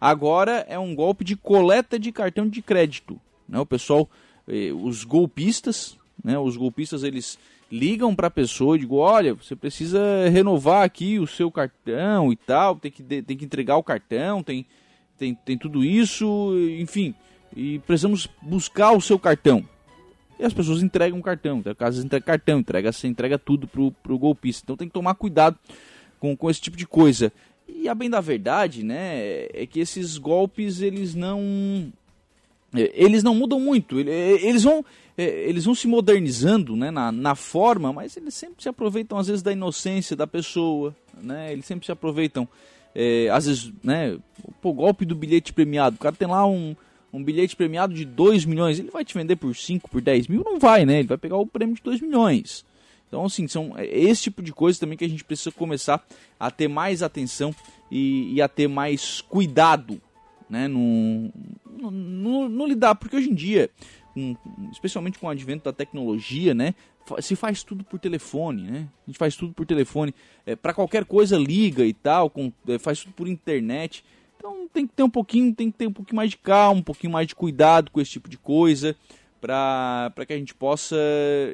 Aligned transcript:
Agora 0.00 0.64
é 0.68 0.78
um 0.78 0.94
golpe 0.94 1.24
de 1.24 1.36
coleta 1.36 1.98
de 1.98 2.12
cartão 2.12 2.48
de 2.48 2.62
crédito. 2.62 3.20
Né? 3.48 3.58
O 3.58 3.66
pessoal, 3.66 4.08
eh, 4.48 4.72
os 4.72 5.04
golpistas, 5.04 5.96
né? 6.22 6.38
os 6.38 6.56
golpistas 6.56 7.02
eles 7.02 7.38
ligam 7.70 8.14
para 8.14 8.28
a 8.28 8.30
pessoa 8.30 8.76
e 8.76 8.80
digam, 8.80 8.98
olha, 8.98 9.34
você 9.34 9.56
precisa 9.56 10.00
renovar 10.30 10.84
aqui 10.84 11.18
o 11.18 11.26
seu 11.26 11.50
cartão 11.50 12.32
e 12.32 12.36
tal, 12.36 12.76
tem 12.76 12.90
que, 12.90 13.02
tem 13.02 13.36
que 13.36 13.44
entregar 13.44 13.76
o 13.76 13.82
cartão, 13.82 14.42
tem, 14.42 14.64
tem, 15.18 15.34
tem 15.34 15.58
tudo 15.58 15.84
isso, 15.84 16.52
enfim, 16.78 17.14
e 17.54 17.78
precisamos 17.80 18.28
buscar 18.40 18.92
o 18.92 19.00
seu 19.00 19.18
cartão. 19.18 19.64
E 20.38 20.44
as 20.44 20.52
pessoas 20.52 20.82
entregam 20.82 21.20
cartão, 21.22 21.58
então, 21.58 21.74
caso 21.74 22.04
entrega 22.04 22.24
cartão, 22.24 22.58
entrega, 22.58 22.92
você 22.92 23.08
entrega 23.08 23.38
tudo 23.38 23.66
pro, 23.66 23.90
pro 23.90 24.18
golpista. 24.18 24.62
Então 24.64 24.76
tem 24.76 24.86
que 24.86 24.94
tomar 24.94 25.14
cuidado 25.14 25.58
com, 26.20 26.36
com 26.36 26.50
esse 26.50 26.60
tipo 26.60 26.76
de 26.76 26.86
coisa. 26.86 27.32
E 27.68 27.88
a 27.88 27.94
bem 27.94 28.08
da 28.08 28.20
verdade, 28.20 28.82
né, 28.82 29.46
é 29.52 29.66
que 29.66 29.80
esses 29.80 30.18
golpes 30.18 30.80
eles 30.80 31.14
não 31.14 31.92
é, 32.74 32.90
eles 32.94 33.22
não 33.22 33.34
mudam 33.34 33.58
muito. 33.58 33.98
Eles 33.98 34.62
vão 34.62 34.84
é, 35.16 35.48
eles 35.48 35.64
vão 35.64 35.74
se 35.74 35.88
modernizando 35.88 36.76
né, 36.76 36.90
na, 36.90 37.10
na 37.10 37.34
forma, 37.34 37.92
mas 37.92 38.16
eles 38.16 38.34
sempre 38.34 38.62
se 38.62 38.68
aproveitam 38.68 39.18
às 39.18 39.28
vezes 39.28 39.42
da 39.42 39.52
inocência 39.52 40.14
da 40.14 40.26
pessoa, 40.26 40.94
né? 41.20 41.52
Eles 41.52 41.64
sempre 41.64 41.86
se 41.86 41.92
aproveitam 41.92 42.48
é, 42.94 43.28
às 43.30 43.44
vezes, 43.44 43.70
né, 43.84 44.18
o 44.62 44.72
golpe 44.72 45.04
do 45.04 45.14
bilhete 45.14 45.52
premiado. 45.52 45.96
O 45.96 45.98
cara 45.98 46.14
tem 46.14 46.26
lá 46.26 46.46
um, 46.46 46.74
um 47.12 47.22
bilhete 47.22 47.54
premiado 47.54 47.92
de 47.92 48.06
2 48.06 48.46
milhões, 48.46 48.78
ele 48.78 48.90
vai 48.90 49.04
te 49.04 49.12
vender 49.12 49.36
por 49.36 49.54
5, 49.54 49.90
por 49.90 50.00
10 50.00 50.28
mil? 50.28 50.42
Não 50.42 50.58
vai, 50.58 50.86
né? 50.86 51.00
Ele 51.00 51.08
vai 51.08 51.18
pegar 51.18 51.36
o 51.36 51.46
prêmio 51.46 51.74
de 51.74 51.82
2 51.82 52.00
milhões. 52.00 52.64
Então, 53.08 53.24
assim, 53.24 53.46
são 53.46 53.72
é 53.76 53.86
esse 53.86 54.24
tipo 54.24 54.42
de 54.42 54.52
coisa 54.52 54.78
também 54.78 54.98
que 54.98 55.04
a 55.04 55.08
gente 55.08 55.24
precisa 55.24 55.52
começar 55.52 56.04
a 56.38 56.50
ter 56.50 56.68
mais 56.68 57.02
atenção 57.02 57.54
e, 57.90 58.34
e 58.34 58.42
a 58.42 58.48
ter 58.48 58.68
mais 58.68 59.20
cuidado, 59.20 60.00
né? 60.50 60.68
No, 60.68 61.32
no, 61.90 62.48
no, 62.48 62.66
lidar, 62.66 62.94
porque 62.96 63.16
hoje 63.16 63.30
em 63.30 63.34
dia, 63.34 63.70
especialmente 64.72 65.18
com 65.18 65.26
o 65.26 65.30
advento 65.30 65.64
da 65.64 65.72
tecnologia, 65.72 66.54
né? 66.54 66.74
Se 67.20 67.36
faz 67.36 67.62
tudo 67.62 67.84
por 67.84 68.00
telefone, 68.00 68.62
né? 68.62 68.88
A 69.06 69.10
gente 69.10 69.18
faz 69.18 69.36
tudo 69.36 69.52
por 69.52 69.64
telefone. 69.64 70.12
É, 70.44 70.56
para 70.56 70.74
qualquer 70.74 71.04
coisa 71.04 71.38
liga 71.38 71.84
e 71.84 71.92
tal, 71.92 72.28
com, 72.28 72.52
é, 72.66 72.78
faz 72.78 73.00
tudo 73.00 73.12
por 73.12 73.28
internet. 73.28 74.04
Então 74.36 74.68
tem 74.72 74.86
que 74.86 74.92
ter 74.94 75.04
um 75.04 75.10
pouquinho, 75.10 75.54
tem 75.54 75.70
que 75.70 75.78
ter 75.78 75.86
um 75.86 75.92
pouquinho 75.92 76.16
mais 76.16 76.30
de 76.30 76.36
calma, 76.36 76.80
um 76.80 76.82
pouquinho 76.82 77.12
mais 77.12 77.28
de 77.28 77.34
cuidado 77.36 77.92
com 77.92 78.00
esse 78.00 78.10
tipo 78.10 78.28
de 78.28 78.36
coisa 78.36 78.96
para 79.46 80.26
que 80.26 80.32
a 80.32 80.38
gente 80.38 80.54
possa 80.54 80.96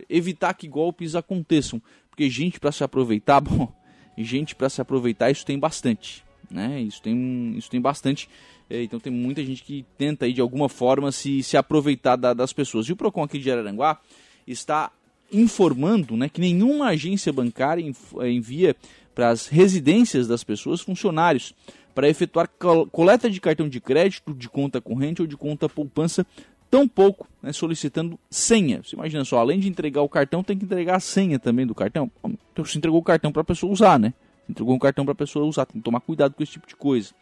evitar 0.08 0.54
que 0.54 0.66
golpes 0.66 1.14
aconteçam. 1.14 1.80
Porque 2.08 2.28
gente 2.30 2.58
para 2.58 2.72
se 2.72 2.82
aproveitar, 2.82 3.40
bom, 3.42 3.72
gente 4.16 4.54
para 4.54 4.68
se 4.68 4.80
aproveitar 4.80 5.30
isso 5.30 5.44
tem 5.44 5.58
bastante, 5.58 6.24
né? 6.50 6.80
Isso 6.80 7.02
tem, 7.02 7.54
isso 7.56 7.70
tem 7.70 7.80
bastante. 7.80 8.28
É, 8.70 8.82
então 8.82 8.98
tem 8.98 9.12
muita 9.12 9.44
gente 9.44 9.62
que 9.62 9.84
tenta 9.98 10.24
aí 10.24 10.32
de 10.32 10.40
alguma 10.40 10.68
forma 10.68 11.12
se, 11.12 11.42
se 11.42 11.56
aproveitar 11.56 12.16
da, 12.16 12.32
das 12.32 12.52
pessoas. 12.52 12.86
E 12.86 12.92
o 12.92 12.96
Procon 12.96 13.22
aqui 13.22 13.38
de 13.38 13.50
Araranguá 13.50 14.00
está 14.46 14.90
informando, 15.30 16.16
né, 16.16 16.28
que 16.28 16.40
nenhuma 16.40 16.88
agência 16.88 17.32
bancária 17.32 17.82
envia 18.22 18.76
para 19.14 19.30
as 19.30 19.46
residências 19.46 20.28
das 20.28 20.44
pessoas 20.44 20.82
funcionários 20.82 21.54
para 21.94 22.08
efetuar 22.08 22.48
coleta 22.90 23.30
de 23.30 23.40
cartão 23.40 23.68
de 23.68 23.80
crédito, 23.80 24.34
de 24.34 24.48
conta 24.48 24.80
corrente 24.80 25.20
ou 25.20 25.28
de 25.28 25.36
conta 25.36 25.68
poupança 25.68 26.26
tão 26.72 26.88
pouco, 26.88 27.28
né, 27.42 27.52
solicitando 27.52 28.18
senha. 28.30 28.82
Você 28.82 28.96
imagina 28.96 29.22
só, 29.26 29.38
além 29.38 29.60
de 29.60 29.68
entregar 29.68 30.00
o 30.00 30.08
cartão, 30.08 30.42
tem 30.42 30.56
que 30.56 30.64
entregar 30.64 30.96
a 30.96 31.00
senha 31.00 31.38
também 31.38 31.66
do 31.66 31.74
cartão. 31.74 32.10
Então 32.50 32.64
você 32.64 32.78
entregou 32.78 32.98
o 32.98 33.02
cartão 33.02 33.30
para 33.30 33.42
a 33.42 33.44
pessoa 33.44 33.70
usar, 33.70 33.98
né? 33.98 34.14
Entregou 34.48 34.74
um 34.74 34.78
cartão 34.78 35.04
para 35.04 35.12
a 35.12 35.14
pessoa 35.14 35.44
usar, 35.44 35.66
tem 35.66 35.78
que 35.78 35.84
tomar 35.84 36.00
cuidado 36.00 36.32
com 36.32 36.42
esse 36.42 36.52
tipo 36.52 36.66
de 36.66 36.74
coisa. 36.74 37.12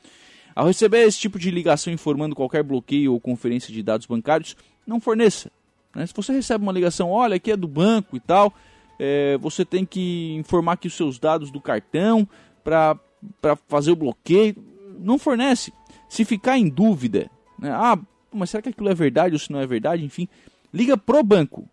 Ao 0.55 0.69
receber 0.69 1.03
esse 1.03 1.19
tipo 1.19 1.37
de 1.37 1.51
ligação 1.51 1.93
informando 1.93 2.37
qualquer 2.37 2.63
bloqueio 2.63 3.13
ou 3.13 3.19
conferência 3.19 3.75
de 3.75 3.83
dados 3.83 4.07
bancários, 4.07 4.57
não 4.87 5.01
forneça. 5.01 5.51
Né? 5.97 6.07
Se 6.07 6.15
você 6.15 6.33
recebe 6.33 6.63
uma 6.63 6.73
ligação, 6.73 7.11
olha, 7.11 7.35
aqui 7.35 7.51
é 7.51 7.57
do 7.57 7.67
banco 7.67 8.17
e 8.17 8.21
tal, 8.21 8.55
é, 9.01 9.37
você 9.39 9.65
tem 9.65 9.85
que 9.85 10.33
informar 10.37 10.75
aqui 10.75 10.87
os 10.87 10.95
seus 10.95 11.19
dados 11.19 11.51
do 11.51 11.61
cartão 11.61 12.29
para 12.63 12.97
fazer 13.67 13.91
o 13.91 13.97
bloqueio. 13.97 14.55
Não 15.01 15.19
fornece. 15.19 15.73
Se 16.09 16.25
ficar 16.25 16.57
em 16.57 16.69
dúvida, 16.69 17.29
né? 17.59 17.73
ah, 17.73 17.99
mas 18.33 18.51
será 18.51 18.63
que 18.63 18.69
aquilo 18.69 18.89
é 18.89 18.95
verdade 18.95 19.35
ou 19.35 19.39
se 19.39 19.51
não 19.51 19.61
é 19.61 19.67
verdade? 19.67 20.05
Enfim, 20.05 20.29
liga 20.73 20.97
pro 20.97 21.23
banco. 21.23 21.69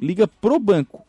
Liga 0.00 0.26
pro 0.26 0.58
banco. 0.58 1.06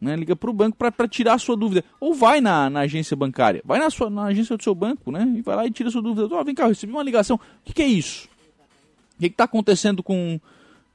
Né? 0.00 0.16
Liga 0.16 0.36
pro 0.36 0.52
banco 0.52 0.76
para 0.76 1.08
tirar 1.08 1.34
a 1.34 1.38
sua 1.38 1.56
dúvida. 1.56 1.84
Ou 1.98 2.14
vai 2.14 2.40
na, 2.40 2.68
na, 2.68 2.80
agência 2.80 3.16
bancária. 3.16 3.62
Vai 3.64 3.78
na, 3.78 3.88
sua, 3.88 4.10
na 4.10 4.24
agência 4.24 4.56
do 4.56 4.62
seu 4.62 4.74
banco, 4.74 5.10
né? 5.10 5.32
E 5.36 5.40
vai 5.40 5.56
lá 5.56 5.66
e 5.66 5.70
tira 5.70 5.88
a 5.88 5.92
sua 5.92 6.02
dúvida. 6.02 6.28
Oh, 6.30 6.44
vem 6.44 6.54
cá, 6.54 6.64
eu 6.64 6.68
recebi 6.68 6.92
uma 6.92 7.02
ligação. 7.02 7.36
O 7.36 7.40
que, 7.64 7.72
que 7.72 7.82
é 7.82 7.86
isso? 7.86 8.28
O 9.16 9.20
que 9.20 9.26
está 9.26 9.44
acontecendo 9.44 10.02
com, 10.02 10.38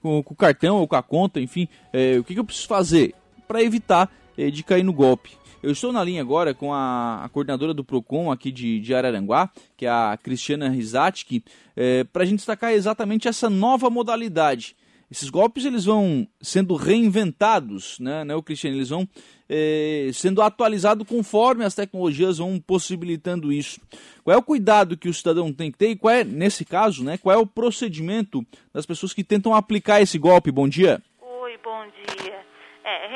com, 0.02 0.22
com, 0.22 0.34
o 0.34 0.38
cartão 0.38 0.78
ou 0.78 0.88
com 0.88 0.96
a 0.96 1.02
conta? 1.02 1.40
Enfim, 1.40 1.68
é, 1.92 2.20
o 2.20 2.24
que, 2.24 2.34
que 2.34 2.40
eu 2.40 2.46
preciso 2.46 2.68
fazer 2.68 3.16
para 3.48 3.64
evitar 3.64 4.12
é, 4.38 4.52
de 4.52 4.62
cair 4.62 4.84
no 4.84 4.94
golpe? 4.94 5.39
Eu 5.62 5.72
estou 5.72 5.92
na 5.92 6.04
linha 6.04 6.22
agora 6.22 6.54
com 6.54 6.74
a, 6.74 7.24
a 7.24 7.30
coordenadora 7.30 7.74
do 7.74 7.84
PROCON 7.84 8.32
aqui 8.32 8.50
de, 8.50 8.80
de 8.80 8.96
Araranguá, 8.96 9.50
que 9.76 9.86
é 9.86 9.90
a 9.90 10.18
Cristiana 10.22 10.70
Rizatsky, 10.70 11.44
é, 11.76 12.06
para 12.06 12.24
a 12.24 12.26
gente 12.26 12.38
destacar 12.38 12.72
exatamente 12.72 13.28
essa 13.28 13.50
nova 13.50 13.90
modalidade. 13.90 14.76
Esses 15.12 15.30
golpes 15.30 15.66
eles 15.66 15.86
vão 15.86 16.28
sendo 16.40 16.76
reinventados, 16.76 18.00
né, 18.00 18.24
né 18.24 18.42
Cristiano? 18.42 18.78
Eles 18.78 18.90
vão 18.90 19.08
é, 19.50 20.12
sendo 20.14 20.42
atualizados 20.42 21.06
conforme 21.06 21.66
as 21.66 21.74
tecnologias 21.74 22.38
vão 22.38 22.60
possibilitando 22.60 23.52
isso. 23.52 23.82
Qual 24.24 24.34
é 24.34 24.38
o 24.38 24.44
cuidado 24.44 24.96
que 24.96 25.10
o 25.10 25.14
cidadão 25.14 25.52
tem 25.52 25.72
que 25.72 25.78
ter 25.78 25.90
e 25.90 25.96
qual 25.96 26.14
é, 26.14 26.24
nesse 26.24 26.64
caso, 26.64 27.04
né, 27.04 27.18
qual 27.18 27.36
é 27.36 27.40
o 27.40 27.48
procedimento 27.48 28.46
das 28.74 28.86
pessoas 28.86 29.12
que 29.12 29.24
tentam 29.26 29.54
aplicar 29.54 30.00
esse 30.00 30.18
golpe? 30.18 30.52
Bom 30.52 30.70
dia. 30.70 31.02
Oi, 31.22 31.58
bom 31.64 31.84
dia. 31.88 32.19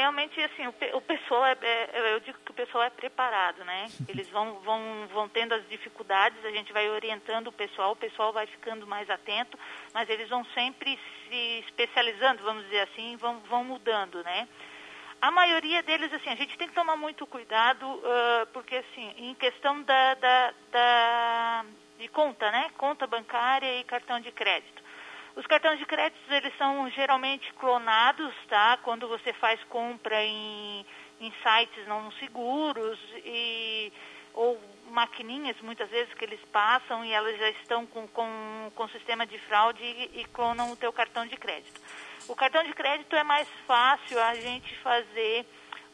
Realmente, 0.03 0.37
assim, 0.41 0.67
o, 0.67 0.97
o 0.97 1.01
pessoal, 1.01 1.45
é, 1.45 1.57
é, 1.61 2.13
eu 2.13 2.19
digo 2.19 2.37
que 2.43 2.51
o 2.51 2.53
pessoal 2.53 2.83
é 2.83 2.89
preparado, 2.89 3.63
né? 3.63 3.87
Eles 4.09 4.27
vão, 4.29 4.59
vão, 4.59 5.07
vão 5.13 5.29
tendo 5.29 5.53
as 5.53 5.65
dificuldades, 5.69 6.43
a 6.43 6.51
gente 6.51 6.73
vai 6.73 6.89
orientando 6.89 7.47
o 7.47 7.53
pessoal, 7.53 7.93
o 7.93 7.95
pessoal 7.95 8.33
vai 8.33 8.45
ficando 8.45 8.85
mais 8.85 9.09
atento, 9.09 9.57
mas 9.93 10.09
eles 10.09 10.27
vão 10.27 10.43
sempre 10.53 10.99
se 11.29 11.63
especializando, 11.65 12.43
vamos 12.43 12.65
dizer 12.65 12.81
assim, 12.81 13.15
vão, 13.15 13.39
vão 13.49 13.63
mudando, 13.63 14.21
né? 14.25 14.45
A 15.21 15.31
maioria 15.31 15.81
deles, 15.81 16.11
assim, 16.11 16.29
a 16.29 16.35
gente 16.35 16.57
tem 16.57 16.67
que 16.67 16.75
tomar 16.75 16.97
muito 16.97 17.25
cuidado, 17.25 17.87
uh, 17.87 18.45
porque, 18.51 18.75
assim, 18.75 19.13
em 19.15 19.33
questão 19.35 19.83
da, 19.83 20.15
da, 20.15 20.53
da, 20.69 21.65
de 21.97 22.09
conta, 22.09 22.51
né? 22.51 22.69
Conta 22.77 23.07
bancária 23.07 23.79
e 23.79 23.85
cartão 23.85 24.19
de 24.19 24.33
crédito. 24.33 24.72
Os 25.35 25.47
cartões 25.47 25.79
de 25.79 25.85
crédito, 25.85 26.21
eles 26.31 26.55
são 26.57 26.89
geralmente 26.91 27.51
clonados, 27.53 28.33
tá? 28.47 28.77
Quando 28.83 29.07
você 29.07 29.33
faz 29.33 29.61
compra 29.63 30.23
em, 30.23 30.85
em 31.19 31.33
sites 31.41 31.87
não 31.87 32.11
seguros 32.13 32.99
e, 33.25 33.91
ou 34.33 34.61
maquininhas, 34.91 35.59
muitas 35.61 35.89
vezes, 35.89 36.13
que 36.13 36.23
eles 36.23 36.39
passam 36.51 37.03
e 37.03 37.11
elas 37.11 37.37
já 37.39 37.49
estão 37.49 37.85
com, 37.87 38.07
com, 38.09 38.71
com 38.75 38.87
sistema 38.89 39.25
de 39.25 39.39
fraude 39.39 39.83
e, 39.83 40.21
e 40.21 40.25
clonam 40.25 40.71
o 40.71 40.75
teu 40.75 40.93
cartão 40.93 41.25
de 41.25 41.35
crédito. 41.35 41.81
O 42.27 42.35
cartão 42.35 42.63
de 42.63 42.73
crédito 42.73 43.15
é 43.15 43.23
mais 43.23 43.47
fácil 43.65 44.19
a 44.19 44.35
gente 44.35 44.77
fazer 44.77 45.45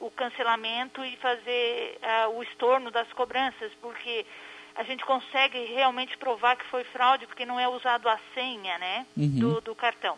o 0.02 0.12
cancelamento 0.12 1.04
e 1.04 1.16
fazer 1.18 1.98
uh, 2.02 2.38
o 2.38 2.44
estorno 2.44 2.92
das 2.92 3.12
cobranças, 3.14 3.72
porque 3.82 4.26
a 4.80 4.84
gente 4.84 5.04
consegue 5.04 5.66
realmente 5.66 6.18
provar 6.18 6.56
que 6.56 6.66
foi 6.68 6.86
fraude 6.86 7.28
porque 7.28 7.46
não 7.46 7.60
é 7.60 7.68
usado 7.68 8.08
a 8.08 8.18
senha, 8.34 8.78
né, 8.78 9.06
uhum. 9.18 9.40
do, 9.40 9.62
do, 9.62 9.76
cartão. 9.76 10.18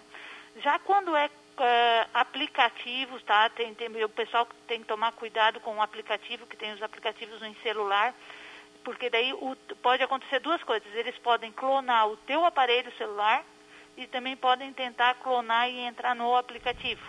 Já 0.57 0.77
quando 0.77 1.15
é 1.15 1.25
uh, 1.25 2.09
aplicativos, 2.13 3.23
tá, 3.23 3.49
tem, 3.49 3.73
tem, 3.73 3.87
o 4.03 4.09
pessoal 4.09 4.47
tem 4.67 4.81
que 4.81 4.85
tomar 4.85 5.13
cuidado 5.13 5.59
com 5.61 5.75
o 5.77 5.81
aplicativo, 5.81 6.45
que 6.45 6.55
tem 6.55 6.71
os 6.73 6.83
aplicativos 6.83 7.41
em 7.41 7.55
celular, 7.63 8.13
porque 8.83 9.09
daí 9.09 9.33
o, 9.33 9.55
pode 9.81 10.03
acontecer 10.03 10.39
duas 10.39 10.61
coisas. 10.61 10.93
Eles 10.93 11.17
podem 11.17 11.51
clonar 11.51 12.07
o 12.07 12.17
teu 12.17 12.45
aparelho 12.45 12.95
celular 12.99 13.43
e 13.97 14.05
também 14.05 14.37
podem 14.37 14.71
tentar 14.73 15.15
clonar 15.15 15.71
e 15.71 15.79
entrar 15.79 16.13
no 16.13 16.35
aplicativo, 16.35 17.01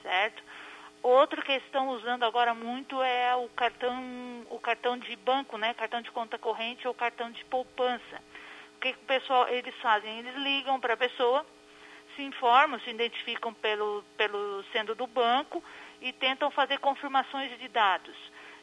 certo? 0.00 0.42
Outra 1.04 1.42
que 1.42 1.52
estão 1.52 1.90
usando 1.90 2.22
agora 2.22 2.54
muito 2.54 3.02
é 3.02 3.36
o 3.36 3.46
cartão, 3.50 3.94
o 4.48 4.58
cartão 4.58 4.96
de 4.96 5.14
banco, 5.16 5.58
né? 5.58 5.74
Cartão 5.74 6.00
de 6.00 6.10
conta 6.10 6.38
corrente 6.38 6.88
ou 6.88 6.94
cartão 6.94 7.30
de 7.30 7.44
poupança. 7.44 8.22
O 8.74 8.80
que, 8.80 8.94
que 8.94 8.98
o 8.98 9.06
pessoal 9.06 9.46
eles 9.48 9.74
fazem? 9.82 10.20
Eles 10.20 10.34
ligam 10.36 10.80
para 10.80 10.94
a 10.94 10.96
pessoa, 10.96 11.44
se 12.16 12.22
informam, 12.22 12.80
se 12.80 12.88
identificam 12.88 13.52
pelo, 13.52 14.02
pelo 14.16 14.64
sendo 14.72 14.94
do 14.94 15.06
banco 15.06 15.62
e 16.00 16.10
tentam 16.10 16.50
fazer 16.50 16.78
confirmações 16.78 17.58
de 17.58 17.68
dados. 17.68 18.16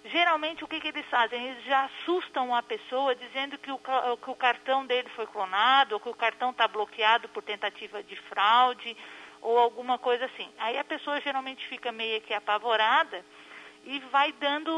Geralmente 0.06 0.64
o 0.64 0.68
que, 0.68 0.80
que 0.80 0.88
eles 0.88 1.06
fazem? 1.12 1.50
Eles 1.50 1.64
já 1.64 1.84
assustam 1.84 2.56
a 2.56 2.64
pessoa 2.64 3.14
dizendo 3.14 3.56
que 3.60 3.72
o, 3.72 3.78
que 3.78 4.30
o 4.32 4.36
cartão 4.36 4.84
dele 4.84 5.10
foi 5.10 5.28
clonado 5.28 5.94
ou 5.94 6.00
que 6.00 6.10
o 6.10 6.16
cartão 6.16 6.50
está 6.50 6.68
bloqueado 6.68 7.30
por 7.30 7.44
tentativa 7.44 8.02
de 8.02 8.16
fraude 8.16 8.98
ou 9.42 9.58
alguma 9.58 9.98
coisa 9.98 10.26
assim. 10.26 10.50
Aí 10.58 10.78
a 10.78 10.84
pessoa 10.84 11.20
geralmente 11.22 11.68
fica 11.68 11.92
meio 11.92 12.22
que 12.22 12.34
apavorada 12.34 13.24
e 13.84 14.00
vai 14.12 14.32
dando 14.34 14.72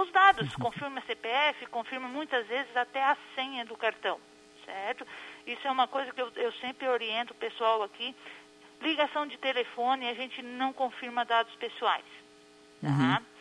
os 0.00 0.10
dados, 0.12 0.52
uhum. 0.52 0.64
confirma 0.64 1.02
CPF, 1.06 1.66
confirma 1.66 2.08
muitas 2.08 2.46
vezes 2.46 2.76
até 2.76 3.02
a 3.02 3.16
senha 3.34 3.64
do 3.64 3.76
cartão, 3.76 4.20
certo? 4.64 5.06
Isso 5.46 5.66
é 5.66 5.70
uma 5.70 5.88
coisa 5.88 6.12
que 6.12 6.20
eu, 6.20 6.30
eu 6.36 6.52
sempre 6.54 6.86
oriento 6.88 7.32
o 7.32 7.36
pessoal 7.36 7.82
aqui. 7.82 8.14
Ligação 8.82 9.26
de 9.26 9.38
telefone, 9.38 10.06
a 10.06 10.14
gente 10.14 10.42
não 10.42 10.72
confirma 10.72 11.24
dados 11.24 11.54
pessoais. 11.54 12.04
Tá? 12.82 12.88
Uhum. 12.88 13.36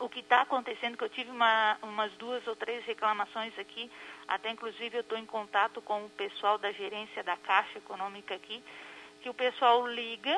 O 0.00 0.08
que 0.08 0.20
está 0.20 0.42
acontecendo, 0.42 0.96
que 0.96 1.04
eu 1.04 1.08
tive 1.08 1.30
uma, 1.30 1.78
umas 1.82 2.12
duas 2.14 2.46
ou 2.46 2.56
três 2.56 2.84
reclamações 2.84 3.56
aqui, 3.58 3.90
até 4.26 4.50
inclusive 4.50 4.96
eu 4.96 5.00
estou 5.00 5.16
em 5.16 5.24
contato 5.24 5.80
com 5.80 6.04
o 6.04 6.10
pessoal 6.10 6.58
da 6.58 6.72
gerência 6.72 7.22
da 7.22 7.36
Caixa 7.36 7.78
Econômica 7.78 8.34
aqui, 8.34 8.62
que 9.22 9.28
o 9.28 9.34
pessoal 9.34 9.86
liga 9.86 10.36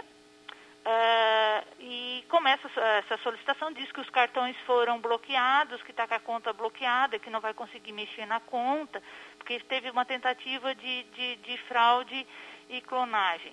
uh, 0.85 1.67
e 1.81 2.25
começa 2.29 2.69
essa 2.99 3.17
solicitação, 3.19 3.73
diz 3.73 3.91
que 3.91 4.01
os 4.01 4.11
cartões 4.11 4.57
foram 4.67 5.01
bloqueados, 5.01 5.83
que 5.83 5.91
está 5.91 6.07
com 6.07 6.15
a 6.15 6.21
conta 6.21 6.53
bloqueada, 6.53 7.19
que 7.19 7.31
não 7.31 7.41
vai 7.41 7.55
conseguir 7.55 7.93
mexer 7.93 8.27
na 8.27 8.41
conta, 8.41 9.03
porque 9.39 9.59
teve 9.61 9.91
uma 9.91 10.05
tentativa 10.05 10.75
de, 10.75 11.03
de, 11.05 11.37
de 11.37 11.59
fraude 11.67 12.27
e 12.69 12.81
clonagem. 12.83 13.53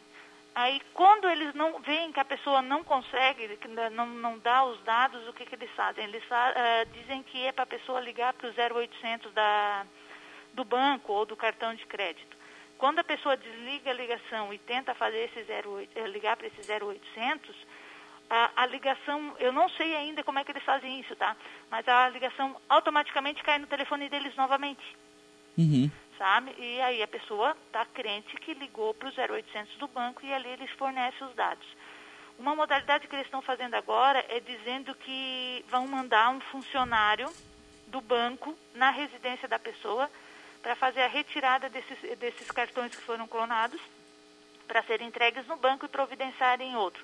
Aí, 0.53 0.81
quando 0.93 1.29
eles 1.29 1.53
não 1.53 1.79
veem 1.79 2.11
que 2.11 2.19
a 2.19 2.25
pessoa 2.25 2.61
não 2.61 2.83
consegue, 2.83 3.57
não, 3.93 4.05
não 4.05 4.37
dá 4.39 4.65
os 4.65 4.81
dados, 4.83 5.25
o 5.29 5.33
que, 5.33 5.45
que 5.45 5.55
eles 5.55 5.71
fazem? 5.71 6.03
Eles 6.03 6.23
uh, 6.25 6.89
dizem 6.91 7.23
que 7.23 7.45
é 7.45 7.53
para 7.53 7.63
a 7.63 7.67
pessoa 7.67 8.01
ligar 8.01 8.33
para 8.33 8.49
o 8.49 8.77
0800 8.77 9.31
da, 9.31 9.85
do 10.53 10.65
banco 10.65 11.13
ou 11.13 11.25
do 11.25 11.37
cartão 11.37 11.73
de 11.73 11.85
crédito. 11.85 12.40
Quando 12.81 12.97
a 12.97 13.03
pessoa 13.03 13.37
desliga 13.37 13.91
a 13.91 13.93
ligação 13.93 14.51
e 14.51 14.57
tenta 14.57 14.95
fazer 14.95 15.29
esse 15.29 15.45
08, 15.51 15.91
eh, 15.95 16.07
ligar 16.07 16.35
para 16.35 16.47
esse 16.47 16.61
0800, 16.67 17.55
a, 18.27 18.63
a, 18.63 18.65
ligação, 18.65 19.35
eu 19.37 19.51
não 19.51 19.69
sei 19.69 19.95
ainda 19.95 20.23
como 20.23 20.39
é 20.39 20.43
que 20.43 20.51
eles 20.51 20.63
fazem 20.63 20.99
isso, 20.99 21.15
tá? 21.15 21.37
Mas 21.69 21.87
a 21.87 22.09
ligação 22.09 22.59
automaticamente 22.67 23.43
cai 23.43 23.59
no 23.59 23.67
telefone 23.67 24.09
deles 24.09 24.35
novamente. 24.35 24.83
Uhum 25.55 25.91
sabe? 26.17 26.53
E 26.59 26.79
aí 26.81 27.01
a 27.01 27.07
pessoa 27.07 27.57
está 27.65 27.83
crente 27.83 28.35
que 28.37 28.53
ligou 28.53 28.93
para 28.93 29.09
o 29.09 29.35
0800 29.35 29.75
do 29.77 29.87
banco 29.87 30.23
e 30.23 30.31
ali 30.31 30.49
eles 30.49 30.69
fornecem 30.71 31.25
os 31.25 31.33
dados. 31.33 31.65
Uma 32.37 32.55
modalidade 32.55 33.07
que 33.07 33.15
eles 33.15 33.25
estão 33.25 33.41
fazendo 33.41 33.73
agora 33.73 34.23
é 34.29 34.39
dizendo 34.39 34.93
que 34.93 35.65
vão 35.67 35.87
mandar 35.87 36.29
um 36.29 36.39
funcionário 36.39 37.27
do 37.87 37.99
banco 38.01 38.55
na 38.75 38.91
residência 38.91 39.47
da 39.47 39.57
pessoa 39.57 40.09
para 40.61 40.75
fazer 40.75 41.01
a 41.01 41.07
retirada 41.07 41.69
desses, 41.69 41.99
desses 42.19 42.49
cartões 42.51 42.95
que 42.95 43.01
foram 43.01 43.27
clonados 43.27 43.81
para 44.67 44.83
serem 44.83 45.07
entregues 45.07 45.45
no 45.47 45.57
banco 45.57 45.85
e 45.85 45.89
providenciarem 45.89 46.75
outro. 46.75 47.03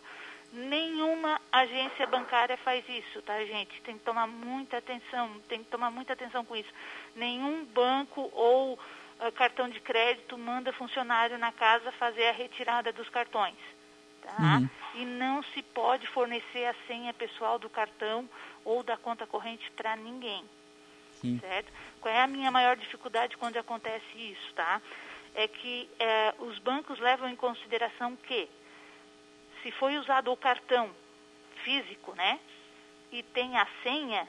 Nenhuma 0.54 1.42
agência 1.51 2.07
bancária 2.07 2.56
faz 2.57 2.88
isso, 2.88 3.21
tá, 3.24 3.44
gente? 3.44 3.81
Tem 3.81 3.98
que 3.98 4.06
tomar 4.06 4.27
muita 4.27 4.77
atenção, 4.77 5.39
tem 5.50 5.62
que 5.62 5.69
tomar 5.69 5.92
muita 5.92 6.13
atenção 6.13 6.45
com 6.45 6.56
isso. 6.56 6.69
Nenhum 7.15 7.65
banco 7.65 8.30
ou 8.33 8.74
uh, 8.74 9.31
cartão 9.33 9.68
de 9.68 9.81
crédito 9.81 10.38
manda 10.38 10.71
funcionário 10.71 11.38
na 11.38 11.51
casa 11.51 11.92
fazer 11.94 12.27
a 12.27 12.31
retirada 12.31 12.94
dos 12.94 13.09
cartões. 13.09 13.57
Tá? 14.21 14.38
Uhum. 14.39 14.69
E 14.95 15.06
não 15.06 15.44
se 15.44 15.62
pode 15.62 16.07
fornecer 16.07 16.65
a 16.65 16.75
senha 16.88 17.13
pessoal 17.13 17.59
do 17.59 17.69
cartão 17.69 18.30
ou 18.63 18.83
da 18.83 18.95
conta 18.95 19.27
corrente 19.27 19.69
para 19.71 19.98
ninguém. 19.98 20.45
Sim. 21.22 21.40
Certo? 21.40 21.72
Qual 22.02 22.14
é 22.14 22.22
a 22.22 22.28
minha 22.28 22.52
maior 22.52 22.75
dificuldade 22.75 23.38
quando 23.38 23.58
acontece 23.58 24.06
isso, 24.16 24.54
tá? 24.54 24.81
É 25.34 25.48
que 25.48 25.90
é, 26.00 26.34
os 26.40 26.58
bancos 26.60 27.00
levam 27.00 27.30
em 27.30 27.36
consideração 27.36 28.16
que 28.16 28.50
se 29.62 29.72
foi 29.72 29.98
usado 29.98 30.31
o 30.31 30.38
cartão 30.38 30.90
físico, 31.64 32.14
né? 32.16 32.40
E 33.12 33.24
tem 33.24 33.58
a 33.58 33.68
senha, 33.84 34.28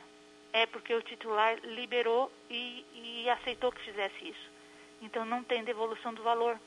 é 0.52 0.66
porque 0.66 0.94
o 0.94 1.02
titular 1.02 1.58
liberou 1.62 2.32
e, 2.50 2.84
e 2.94 3.30
aceitou 3.30 3.72
que 3.72 3.80
fizesse 3.80 4.28
isso. 4.28 4.50
Então 5.00 5.24
não 5.24 5.42
tem 5.42 5.62
devolução 5.64 6.12
do 6.12 6.22
valor. 6.22 6.58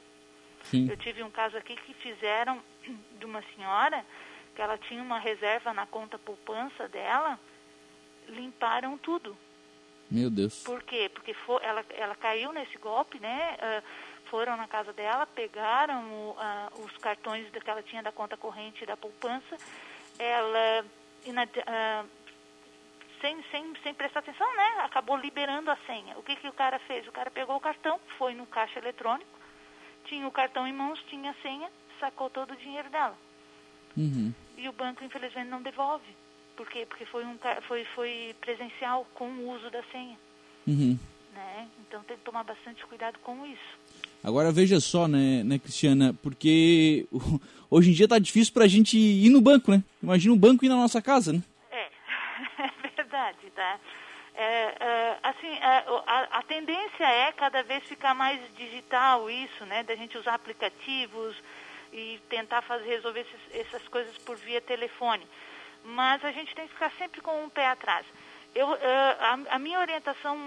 Sim. 0.64 0.88
Eu 0.90 0.98
tive 0.98 1.24
um 1.24 1.32
caso 1.32 1.58
aqui 1.58 1.76
que 1.76 1.94
fizeram 1.96 2.62
de 3.20 3.26
uma 3.26 3.42
senhora 3.56 4.06
que 4.56 4.62
ela 4.62 4.78
tinha 4.78 5.02
uma 5.02 5.20
reserva 5.20 5.74
na 5.74 5.86
conta 5.86 6.20
poupança 6.20 6.88
dela, 6.88 7.40
limparam 8.28 8.98
tudo. 8.98 9.36
Meu 10.12 10.30
Deus. 10.30 10.62
Por 10.64 10.84
quê? 10.84 11.10
Porque 11.14 11.34
for, 11.34 11.64
ela, 11.64 11.86
ela 11.92 12.16
caiu 12.16 12.52
nesse 12.52 12.78
golpe, 12.78 13.18
né? 13.20 13.56
Uh, 13.56 14.30
foram 14.30 14.58
na 14.58 14.68
casa 14.68 14.92
dela, 14.92 15.26
pegaram 15.26 16.04
o, 16.04 16.32
uh, 16.32 16.86
os 16.86 16.98
cartões 16.98 17.50
que 17.50 17.70
ela 17.70 17.82
tinha 17.82 18.04
da 18.04 18.12
conta 18.12 18.36
corrente 18.36 18.86
da 18.86 18.98
poupança, 18.98 19.58
ela 20.20 20.84
uh, 20.84 22.10
sem, 23.22 23.42
sem, 23.52 23.74
sem 23.84 23.94
prestar 23.94 24.20
atenção, 24.20 24.56
né? 24.58 24.82
Acabou 24.84 25.16
liberando 25.16 25.72
a 25.72 25.78
senha. 25.86 26.18
O 26.18 26.24
que, 26.24 26.36
que 26.36 26.48
o 26.48 26.54
cara 26.54 26.78
fez? 26.80 27.08
O 27.08 27.12
cara 27.12 27.32
pegou 27.32 27.56
o 27.56 27.62
cartão, 27.62 28.00
foi 28.18 28.34
no 28.34 28.46
caixa 28.46 28.80
eletrônico, 28.80 29.40
tinha 30.06 30.28
o 30.28 30.32
cartão 30.32 30.68
em 30.68 30.74
mãos, 30.74 31.02
tinha 31.08 31.32
a 31.32 31.36
senha, 31.36 31.72
sacou 32.00 32.30
todo 32.30 32.52
o 32.52 32.58
dinheiro 32.58 32.90
dela. 32.90 33.18
Uhum. 33.96 34.34
E 34.58 34.68
o 34.68 34.74
banco, 34.74 35.04
infelizmente, 35.04 35.48
não 35.48 35.62
devolve. 35.62 36.21
Por 36.56 36.68
quê? 36.70 36.86
Porque 36.88 37.06
foi, 37.06 37.26
um, 37.26 37.38
foi, 37.68 37.86
foi 37.96 38.36
presencial 38.40 39.06
com 39.14 39.30
o 39.30 39.56
uso 39.56 39.70
da 39.70 39.84
senha. 39.92 40.18
Uhum. 40.68 40.98
Né? 41.34 41.68
Então 41.88 42.04
tem 42.04 42.18
que 42.18 42.24
tomar 42.24 42.44
bastante 42.44 42.86
cuidado 42.86 43.18
com 43.20 43.46
isso. 43.46 43.80
Agora 44.24 44.52
veja 44.52 44.80
só, 44.80 45.08
né, 45.08 45.44
né 45.44 45.58
Cristiana, 45.58 46.14
porque 46.22 47.08
hoje 47.70 47.90
em 47.90 47.94
dia 47.94 48.08
tá 48.08 48.20
difícil 48.20 48.54
pra 48.54 48.68
gente 48.68 48.98
ir 48.98 49.30
no 49.30 49.42
banco, 49.42 49.72
né? 49.72 49.84
Imagina 50.02 50.34
um 50.34 50.38
banco 50.38 50.64
ir 50.64 50.70
na 50.70 50.76
nossa 50.76 51.02
casa, 51.02 51.34
né? 51.34 51.42
verdade, 52.96 53.50
tá? 53.56 53.80
É, 54.34 54.76
é, 54.80 55.18
assim, 55.24 55.48
é, 55.48 55.86
a, 56.08 56.40
a, 56.40 56.44
tendência 56.44 57.04
é 57.04 57.32
cada 57.34 57.62
vez 57.64 57.84
ficar 57.84 58.14
mais 58.14 58.40
digital 58.56 59.30
isso, 59.30 59.66
né? 59.66 59.84
Da 59.84 59.96
gente 59.96 60.18
usar 60.18 60.36
aplicativos 60.36 61.36
e 61.92 62.20
tentar 62.30 62.62
fazer 62.62 62.88
resolver 62.88 63.22
esses, 63.22 63.68
essas 63.68 63.88
coisas 63.90 64.18
por 64.20 64.38
via 64.38 64.62
telefone. 64.62 65.28
Mas 65.84 66.24
a 66.24 66.32
gente 66.32 66.54
tem 66.56 66.68
que 66.68 66.74
ficar 66.74 66.92
sempre 66.98 67.22
com 67.22 67.44
um 67.44 67.50
pé 67.50 67.68
atrás. 67.68 68.06
Eu, 68.54 68.74
é, 68.76 69.18
a, 69.20 69.56
a 69.56 69.60
minha 69.60 69.80
orientação, 69.80 70.38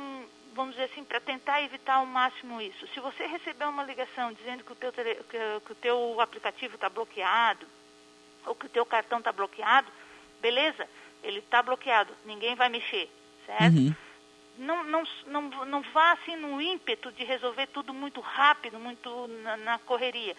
vamos 0.54 0.74
dizer 0.74 0.90
assim, 0.90 1.04
para 1.04 1.20
tentar 1.20 1.62
evitar 1.62 1.94
ao 1.94 2.06
máximo 2.06 2.60
isso. 2.60 2.86
Se 2.88 3.00
você 3.00 3.26
receber 3.26 3.64
uma 3.64 3.82
ligação 3.82 4.32
dizendo 4.32 4.62
que 4.64 4.72
o 4.72 4.76
teu, 4.76 4.92
tele, 4.92 5.16
que, 5.28 5.38
que 5.66 5.72
o 5.72 5.76
teu 5.76 6.20
aplicativo 6.20 6.74
está 6.76 6.88
bloqueado 6.88 7.66
ou 8.46 8.54
que 8.54 8.66
o 8.66 8.70
teu 8.70 8.84
cartão 8.84 9.18
está 9.18 9.32
bloqueado, 9.32 9.90
beleza 10.40 10.86
ele 11.24 11.38
está 11.38 11.62
bloqueado, 11.62 12.14
ninguém 12.24 12.54
vai 12.54 12.68
mexer, 12.68 13.10
certo? 13.46 13.76
Uhum. 13.76 13.94
Não, 14.58 14.84
não, 14.84 15.02
não, 15.26 15.42
não 15.64 15.82
vá 15.82 16.12
assim 16.12 16.36
no 16.36 16.60
ímpeto 16.60 17.10
de 17.10 17.24
resolver 17.24 17.66
tudo 17.68 17.92
muito 17.92 18.20
rápido, 18.20 18.78
muito 18.78 19.26
na, 19.42 19.56
na 19.56 19.78
correria. 19.80 20.36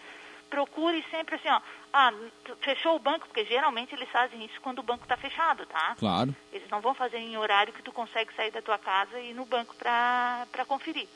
Procure 0.48 1.04
sempre 1.10 1.34
assim, 1.34 1.48
ó, 1.48 1.60
ah, 1.92 2.12
fechou 2.60 2.94
o 2.94 3.00
banco, 3.00 3.26
porque 3.26 3.44
geralmente 3.44 3.94
eles 3.94 4.08
fazem 4.10 4.44
isso 4.44 4.60
quando 4.60 4.78
o 4.78 4.82
banco 4.82 5.02
está 5.02 5.16
fechado, 5.16 5.66
tá? 5.66 5.96
Claro. 5.98 6.34
Eles 6.52 6.68
não 6.70 6.80
vão 6.80 6.94
fazer 6.94 7.18
em 7.18 7.36
horário 7.36 7.72
que 7.72 7.82
tu 7.82 7.90
consegue 7.92 8.32
sair 8.34 8.50
da 8.50 8.62
tua 8.62 8.78
casa 8.78 9.18
e 9.18 9.30
ir 9.30 9.34
no 9.34 9.44
banco 9.44 9.74
para 9.74 10.64
conferir. 10.66 11.08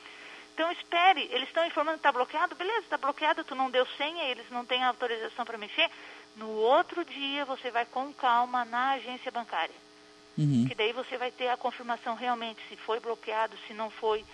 Então 0.55 0.71
espere, 0.73 1.29
eles 1.31 1.49
estão 1.49 1.65
informando 1.65 1.99
que 1.99 2.01
está 2.01 2.13
bloqueado, 2.13 2.55
beleza, 2.55 2.81
está 2.81 2.99
bloqueado, 2.99 3.45
tu 3.45 3.55
não 3.55 3.71
deu 3.71 3.87
senha, 3.97 4.25
eles 4.25 4.51
não 4.51 4.65
têm 4.65 4.83
autorização 4.85 5.45
para 5.45 5.57
mexer, 5.57 5.89
no 6.37 6.51
outro 6.51 7.05
dia 7.05 7.45
você 7.45 7.71
vai 7.71 7.87
com 7.87 8.13
calma 8.13 8.65
na 8.65 8.93
agência 8.93 9.31
bancária. 9.31 9.75
Uhum. 10.37 10.67
Que 10.69 10.75
daí 10.75 10.93
você 10.93 11.17
vai 11.17 11.31
ter 11.31 11.49
a 11.49 11.57
confirmação 11.57 12.15
realmente 12.15 12.61
se 12.69 12.77
foi 12.77 13.01
bloqueado, 13.01 13.57
se 13.67 13.75
não 13.75 13.91
foi. 13.91 14.25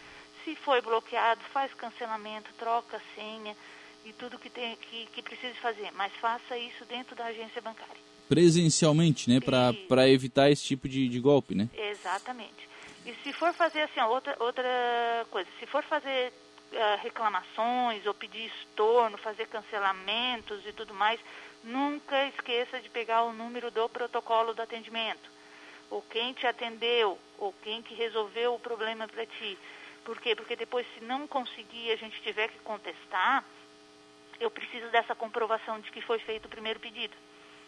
Se 0.44 0.54
foi 0.56 0.80
bloqueado, 0.80 1.40
faz 1.52 1.72
cancelamento, 1.74 2.52
troca 2.54 2.96
a 2.96 3.14
senha 3.14 3.56
e 4.06 4.12
tudo 4.12 4.38
que, 4.38 4.48
tem, 4.48 4.76
que, 4.76 5.06
que 5.06 5.22
precisa 5.22 5.54
fazer. 5.56 5.90
Mas 5.92 6.12
faça 6.14 6.56
isso 6.56 6.84
dentro 6.86 7.14
da 7.14 7.26
agência 7.26 7.60
bancária. 7.60 7.96
Presencialmente, 8.28 9.30
né? 9.30 9.40
Para 9.40 10.08
evitar 10.08 10.50
esse 10.50 10.64
tipo 10.64 10.88
de, 10.88 11.08
de 11.08 11.20
golpe, 11.20 11.54
né? 11.54 11.68
Exatamente. 11.74 12.68
E 13.04 13.14
se 13.22 13.32
for 13.32 13.52
fazer 13.52 13.82
assim, 13.82 14.00
outra, 14.00 14.36
outra 14.40 15.26
coisa, 15.30 15.48
se 15.60 15.66
for 15.66 15.82
fazer 15.84 16.32
uh, 16.72 17.02
reclamações 17.02 18.04
ou 18.06 18.14
pedir 18.14 18.50
estorno, 18.62 19.16
fazer 19.18 19.46
cancelamentos 19.46 20.66
e 20.66 20.72
tudo 20.72 20.92
mais, 20.92 21.20
Nunca 21.66 22.28
esqueça 22.28 22.80
de 22.80 22.88
pegar 22.88 23.24
o 23.24 23.32
número 23.32 23.72
do 23.72 23.88
protocolo 23.88 24.54
do 24.54 24.62
atendimento, 24.62 25.28
ou 25.90 26.00
quem 26.00 26.32
te 26.32 26.46
atendeu, 26.46 27.18
ou 27.38 27.52
quem 27.60 27.82
que 27.82 27.92
resolveu 27.92 28.54
o 28.54 28.58
problema 28.60 29.08
para 29.08 29.26
ti. 29.26 29.58
Por 30.04 30.20
quê? 30.20 30.36
Porque 30.36 30.54
depois, 30.54 30.86
se 30.94 31.04
não 31.04 31.26
conseguir, 31.26 31.90
a 31.90 31.96
gente 31.96 32.22
tiver 32.22 32.46
que 32.50 32.60
contestar, 32.60 33.44
eu 34.40 34.50
preciso 34.50 34.90
dessa 34.90 35.14
comprovação 35.14 35.80
de 35.80 35.90
que 35.90 36.00
foi 36.00 36.18
feito 36.18 36.46
o 36.46 36.48
primeiro 36.48 36.80
pedido. 36.80 37.14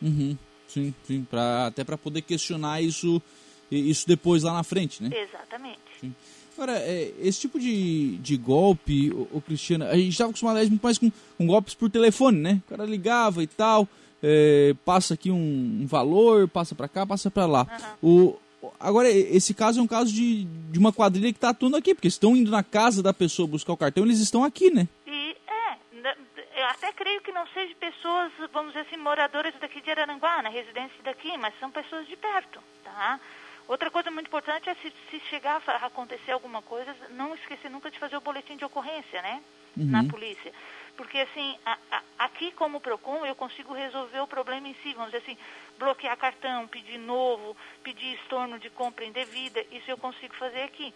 Uhum. 0.00 0.36
Sim, 0.66 0.94
sim, 1.06 1.24
pra, 1.24 1.66
até 1.66 1.82
para 1.82 1.96
poder 1.96 2.22
questionar 2.22 2.82
isso, 2.82 3.22
isso 3.70 4.06
depois 4.06 4.42
lá 4.42 4.52
na 4.52 4.62
frente, 4.62 5.02
né? 5.02 5.10
Exatamente. 5.12 5.80
Sim. 6.00 6.14
Agora, 6.54 6.76
é, 6.76 7.14
esse 7.20 7.40
tipo 7.40 7.58
de, 7.58 8.16
de 8.18 8.36
golpe, 8.36 9.10
o, 9.10 9.40
Cristiano, 9.40 9.84
a 9.84 9.96
gente 9.96 10.10
estava 10.10 10.30
acostumado 10.30 10.58
muito 10.58 10.82
mais 10.82 10.98
com, 10.98 11.10
com, 11.36 11.46
golpes 11.46 11.72
por 11.72 11.88
telefone, 11.88 12.38
né? 12.38 12.60
O 12.66 12.70
cara 12.70 12.84
ligava 12.84 13.42
e 13.42 13.46
tal, 13.46 13.88
é, 14.22 14.74
passa 14.84 15.14
aqui 15.14 15.30
um, 15.30 15.36
um, 15.82 15.86
valor, 15.86 16.48
passa 16.48 16.74
para 16.74 16.88
cá, 16.88 17.06
passa 17.06 17.30
para 17.30 17.46
lá. 17.46 17.96
Uhum. 18.02 18.08
O, 18.10 18.38
Agora, 18.80 19.08
esse 19.08 19.54
caso 19.54 19.78
é 19.78 19.82
um 19.82 19.86
caso 19.86 20.12
de, 20.12 20.44
de 20.44 20.78
uma 20.78 20.92
quadrilha 20.92 21.32
que 21.32 21.36
está 21.36 21.50
atuando 21.50 21.76
aqui, 21.76 21.94
porque 21.94 22.08
estão 22.08 22.36
indo 22.36 22.50
na 22.50 22.62
casa 22.62 23.02
da 23.02 23.14
pessoa 23.14 23.46
buscar 23.46 23.72
o 23.72 23.76
cartão, 23.76 24.04
eles 24.04 24.18
estão 24.18 24.42
aqui, 24.42 24.70
né? 24.70 24.88
Até 26.78 26.92
creio 26.92 27.20
que 27.20 27.32
não 27.32 27.46
seja 27.48 27.74
pessoas, 27.74 28.32
vamos 28.52 28.72
dizer 28.72 28.86
assim, 28.86 28.96
moradoras 28.96 29.52
daqui 29.60 29.80
de 29.80 29.90
Araranguá, 29.90 30.42
na 30.42 30.48
residência 30.48 31.02
daqui, 31.02 31.36
mas 31.36 31.52
são 31.58 31.70
pessoas 31.72 32.06
de 32.06 32.16
perto, 32.16 32.62
tá? 32.84 33.18
Outra 33.66 33.90
coisa 33.90 34.10
muito 34.10 34.28
importante 34.28 34.70
é 34.70 34.74
se, 34.76 34.92
se 35.10 35.20
chegar 35.28 35.60
a 35.66 35.86
acontecer 35.86 36.30
alguma 36.30 36.62
coisa, 36.62 36.94
não 37.10 37.34
esquecer 37.34 37.68
nunca 37.68 37.90
de 37.90 37.98
fazer 37.98 38.16
o 38.16 38.20
boletim 38.20 38.56
de 38.56 38.64
ocorrência, 38.64 39.20
né? 39.20 39.42
Uhum. 39.76 39.86
Na 39.86 40.04
polícia. 40.04 40.52
Porque, 40.96 41.18
assim, 41.18 41.58
a, 41.66 41.76
a, 41.90 42.02
aqui 42.20 42.50
como 42.52 42.80
PROCON, 42.80 43.26
eu 43.26 43.34
consigo 43.34 43.74
resolver 43.74 44.20
o 44.20 44.26
problema 44.26 44.68
em 44.68 44.74
si. 44.82 44.94
Vamos 44.94 45.10
dizer 45.10 45.22
assim, 45.22 45.38
bloquear 45.78 46.16
cartão, 46.16 46.66
pedir 46.66 46.98
novo, 46.98 47.56
pedir 47.82 48.14
estorno 48.14 48.58
de 48.58 48.70
compra 48.70 49.04
indevida, 49.04 49.60
isso 49.70 49.90
eu 49.90 49.98
consigo 49.98 50.34
fazer 50.34 50.62
aqui. 50.62 50.94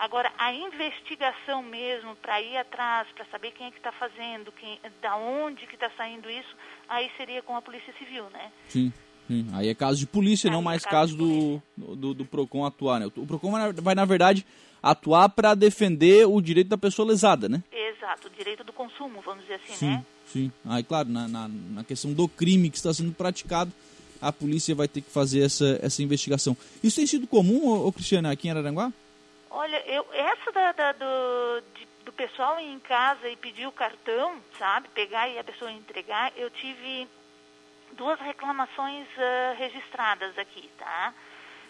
Agora, 0.00 0.32
a 0.38 0.52
investigação 0.52 1.62
mesmo, 1.62 2.14
para 2.16 2.40
ir 2.40 2.56
atrás, 2.56 3.08
para 3.14 3.24
saber 3.26 3.50
quem 3.52 3.66
é 3.66 3.70
que 3.70 3.78
está 3.78 3.92
fazendo, 3.92 4.52
quem, 4.52 4.78
da 5.02 5.16
onde 5.16 5.66
que 5.66 5.74
está 5.74 5.90
saindo 5.96 6.30
isso, 6.30 6.48
aí 6.88 7.10
seria 7.16 7.42
com 7.42 7.56
a 7.56 7.62
Polícia 7.62 7.92
Civil, 7.98 8.24
né? 8.30 8.52
Sim. 8.68 8.92
Sim. 9.26 9.46
Aí 9.52 9.68
é 9.68 9.74
caso 9.74 9.98
de 9.98 10.06
polícia, 10.06 10.48
aí 10.48 10.52
não 10.52 10.60
é 10.60 10.64
mais 10.64 10.82
caso, 10.82 11.14
caso 11.14 11.62
do, 11.76 11.96
do, 11.96 12.14
do, 12.14 12.24
PROCON 12.24 12.64
atuar, 12.64 12.98
né? 12.98 13.06
O 13.14 13.26
PROCON 13.26 13.50
vai, 13.50 13.72
vai 13.74 13.94
na 13.94 14.06
verdade, 14.06 14.46
atuar 14.82 15.28
para 15.28 15.54
defender 15.54 16.26
o 16.26 16.40
direito 16.40 16.68
da 16.68 16.78
pessoa 16.78 17.06
lesada, 17.06 17.46
né? 17.46 17.62
Exato, 17.70 18.28
o 18.28 18.30
direito 18.30 18.64
do 18.64 18.72
consumo, 18.72 19.20
vamos 19.20 19.42
dizer 19.42 19.56
assim, 19.56 19.74
sim, 19.74 19.86
né? 19.86 20.04
Sim, 20.26 20.52
aí 20.64 20.82
claro, 20.82 21.10
na, 21.10 21.28
na, 21.28 21.46
na 21.48 21.84
questão 21.84 22.10
do 22.14 22.26
crime 22.26 22.70
que 22.70 22.78
está 22.78 22.94
sendo 22.94 23.12
praticado, 23.12 23.70
a 24.18 24.32
polícia 24.32 24.74
vai 24.74 24.88
ter 24.88 25.02
que 25.02 25.10
fazer 25.10 25.40
essa, 25.40 25.78
essa 25.82 26.02
investigação. 26.02 26.56
Isso 26.82 26.96
tem 26.96 27.06
sido 27.06 27.26
comum, 27.26 27.66
ô, 27.66 27.86
ô 27.86 27.92
Cristiana, 27.92 28.30
aqui 28.30 28.48
em 28.48 28.50
Araranguá? 28.50 28.90
Olha, 29.50 29.76
eu, 29.86 30.06
essa 30.12 30.52
da, 30.52 30.72
da 30.72 30.92
do, 30.92 31.62
de, 31.74 31.88
do 32.04 32.12
pessoal 32.12 32.60
ir 32.60 32.66
em 32.66 32.78
casa 32.80 33.28
e 33.28 33.36
pedir 33.36 33.66
o 33.66 33.72
cartão, 33.72 34.40
sabe, 34.58 34.88
pegar 34.88 35.28
e 35.28 35.38
a 35.38 35.44
pessoa 35.44 35.70
entregar, 35.70 36.32
eu 36.36 36.50
tive 36.50 37.08
duas 37.92 38.20
reclamações 38.20 39.06
uh, 39.16 39.56
registradas 39.56 40.36
aqui, 40.38 40.70
tá? 40.78 41.14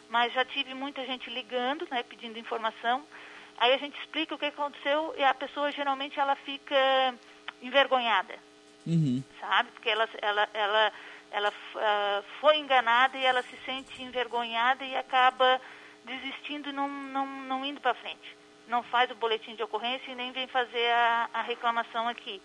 Mas 0.08 0.32
já 0.32 0.44
tive 0.44 0.74
muita 0.74 1.04
gente 1.04 1.30
ligando, 1.30 1.86
né, 1.90 2.02
pedindo 2.02 2.38
informação. 2.38 3.04
Aí 3.58 3.72
a 3.74 3.78
gente 3.78 3.98
explica 4.00 4.34
o 4.34 4.38
que 4.38 4.46
aconteceu 4.46 5.14
e 5.16 5.22
a 5.22 5.34
pessoa 5.34 5.70
geralmente 5.72 6.18
ela 6.18 6.34
fica 6.36 7.14
envergonhada, 7.60 8.34
uhum. 8.86 9.22
sabe? 9.40 9.70
Porque 9.72 9.88
ela, 9.88 10.08
ela, 10.20 10.48
ela, 10.54 10.92
ela 11.30 11.48
uh, 11.48 12.24
foi 12.40 12.58
enganada 12.58 13.16
e 13.16 13.24
ela 13.24 13.42
se 13.42 13.56
sente 13.64 14.02
envergonhada 14.02 14.84
e 14.84 14.96
acaba 14.96 15.60
desistindo 16.08 16.70
e 16.70 16.72
não, 16.72 16.88
não, 16.88 17.26
não 17.26 17.64
indo 17.64 17.80
para 17.80 17.94
frente. 17.94 18.36
Não 18.66 18.82
faz 18.82 19.10
o 19.10 19.14
boletim 19.14 19.54
de 19.54 19.62
ocorrência 19.62 20.10
e 20.10 20.14
nem 20.14 20.32
vem 20.32 20.48
fazer 20.48 20.90
a, 20.90 21.30
a 21.34 21.42
reclamação 21.42 22.08
aqui. 22.08 22.42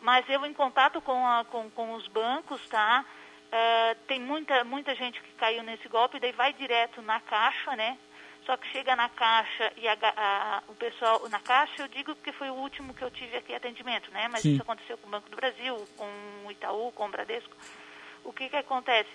Mas 0.00 0.28
eu, 0.28 0.44
em 0.44 0.52
contato 0.52 1.00
com, 1.00 1.26
a, 1.26 1.44
com, 1.44 1.70
com 1.70 1.94
os 1.94 2.06
bancos, 2.08 2.66
tá? 2.68 3.04
Uh, 3.46 3.94
tem 4.06 4.20
muita, 4.20 4.64
muita 4.64 4.94
gente 4.94 5.20
que 5.20 5.32
caiu 5.34 5.62
nesse 5.62 5.88
golpe, 5.88 6.18
daí 6.18 6.32
vai 6.32 6.52
direto 6.52 7.00
na 7.02 7.20
caixa, 7.20 7.76
né? 7.76 7.96
Só 8.44 8.56
que 8.56 8.66
chega 8.68 8.94
na 8.94 9.08
caixa 9.08 9.72
e 9.76 9.88
a, 9.88 9.96
a, 10.02 10.62
o 10.68 10.74
pessoal, 10.74 11.26
na 11.30 11.40
caixa 11.40 11.82
eu 11.82 11.88
digo 11.88 12.14
porque 12.14 12.32
foi 12.32 12.50
o 12.50 12.54
último 12.54 12.92
que 12.92 13.02
eu 13.02 13.10
tive 13.10 13.36
aqui 13.36 13.54
atendimento, 13.54 14.10
né? 14.10 14.28
Mas 14.28 14.42
Sim. 14.42 14.52
isso 14.52 14.62
aconteceu 14.62 14.98
com 14.98 15.06
o 15.06 15.10
Banco 15.10 15.30
do 15.30 15.36
Brasil, 15.36 15.76
com 15.96 16.10
o 16.46 16.50
Itaú, 16.50 16.92
com 16.92 17.06
o 17.06 17.08
Bradesco. 17.08 17.56
O 18.22 18.32
que 18.32 18.48
que 18.48 18.56
acontece? 18.56 19.08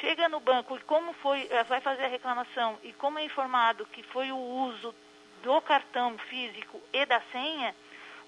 Chega 0.00 0.28
no 0.28 0.40
banco 0.40 0.76
e 0.76 0.80
como 0.80 1.12
foi, 1.14 1.46
eh, 1.50 1.64
vai 1.64 1.80
fazer 1.80 2.04
a 2.04 2.08
reclamação 2.08 2.78
e 2.82 2.92
como 2.94 3.18
é 3.18 3.24
informado 3.24 3.86
que 3.86 4.02
foi 4.02 4.32
o 4.32 4.36
uso 4.36 4.94
do 5.42 5.60
cartão 5.60 6.16
físico 6.30 6.80
e 6.92 7.04
da 7.04 7.20
senha, 7.32 7.74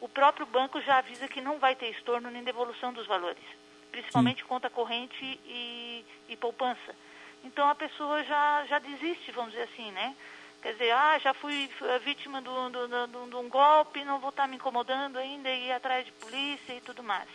o 0.00 0.09
próprio 0.09 0.47
banco 0.47 0.80
já 0.83 0.99
avisa 0.99 1.28
que 1.28 1.40
não 1.40 1.59
vai 1.59 1.75
ter 1.75 1.90
estorno 1.90 2.30
nem 2.30 2.44
devolução 2.44 2.92
dos 2.92 3.06
valores, 3.06 3.42
principalmente 3.90 4.42
Sim. 4.42 4.49
conta 4.49 4.68
corrente 4.68 5.25
e, 5.47 6.04
e 6.28 6.37
poupança. 6.37 6.94
Então 7.44 7.68
a 7.68 7.75
pessoa 7.75 8.23
já, 8.25 8.64
já 8.66 8.78
desiste, 8.78 9.30
vamos 9.33 9.52
dizer 9.52 9.64
assim, 9.64 9.90
né? 9.92 10.14
Quer 10.62 10.73
dizer, 10.73 10.92
ah, 10.92 11.18
já 11.18 11.35
fui 11.35 11.68
vítima 12.04 12.40
de 12.40 12.49
um 13.37 13.49
golpe, 13.50 14.02
não 14.02 14.18
vou 14.18 14.30
estar 14.30 14.49
me 14.49 14.56
incomodando 14.56 15.18
ainda 15.18 15.50
e 15.50 15.66
ir 15.66 15.73
atrás 15.73 16.06
de 16.06 16.12
polícia 16.12 16.73
e 16.73 16.80
tudo 16.80 17.02
mais. 17.02 17.28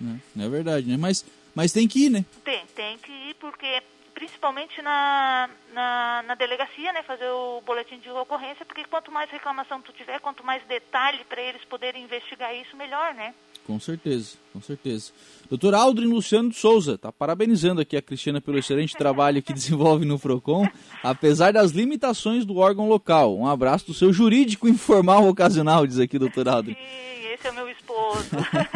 É, 0.00 0.44
é 0.44 0.48
verdade, 0.48 0.86
né? 0.86 0.96
Mas, 0.96 1.24
mas 1.54 1.72
tem 1.72 1.88
que 1.88 2.06
ir, 2.06 2.10
né? 2.10 2.24
Tem, 2.44 2.66
tem 2.74 2.98
que 2.98 3.12
ir, 3.12 3.34
porque 3.34 3.82
principalmente 4.18 4.82
na, 4.82 5.48
na, 5.72 6.24
na, 6.26 6.34
delegacia, 6.34 6.92
né, 6.92 7.04
fazer 7.04 7.28
o 7.28 7.60
boletim 7.64 8.00
de 8.00 8.10
ocorrência, 8.10 8.66
porque 8.66 8.84
quanto 8.84 9.12
mais 9.12 9.30
reclamação 9.30 9.80
tu 9.80 9.92
tiver, 9.92 10.18
quanto 10.18 10.44
mais 10.44 10.60
detalhe 10.64 11.24
para 11.24 11.40
eles 11.40 11.64
poderem 11.66 12.02
investigar 12.02 12.52
isso, 12.52 12.76
melhor, 12.76 13.14
né? 13.14 13.32
Com 13.68 13.78
certeza, 13.78 14.38
com 14.50 14.62
certeza. 14.62 15.12
Doutor 15.50 15.74
Aldrin 15.74 16.06
Luciano 16.06 16.48
de 16.48 16.56
Souza, 16.56 16.94
está 16.94 17.12
parabenizando 17.12 17.82
aqui 17.82 17.98
a 17.98 18.02
Cristina 18.02 18.40
pelo 18.40 18.58
excelente 18.58 18.96
trabalho 18.96 19.42
que 19.42 19.52
desenvolve 19.52 20.06
no 20.06 20.18
PROCON, 20.18 20.66
apesar 21.02 21.52
das 21.52 21.72
limitações 21.72 22.46
do 22.46 22.56
órgão 22.56 22.88
local. 22.88 23.36
Um 23.36 23.46
abraço 23.46 23.86
do 23.88 23.92
seu 23.92 24.10
jurídico 24.10 24.66
informal 24.66 25.28
ocasional, 25.28 25.86
diz 25.86 25.98
aqui 25.98 26.18
doutor 26.18 26.48
Aldrin. 26.48 26.72
Sim, 26.72 27.34
esse 27.34 27.46
é 27.46 27.50
o 27.50 27.54
meu 27.54 27.68
esposo. 27.68 28.30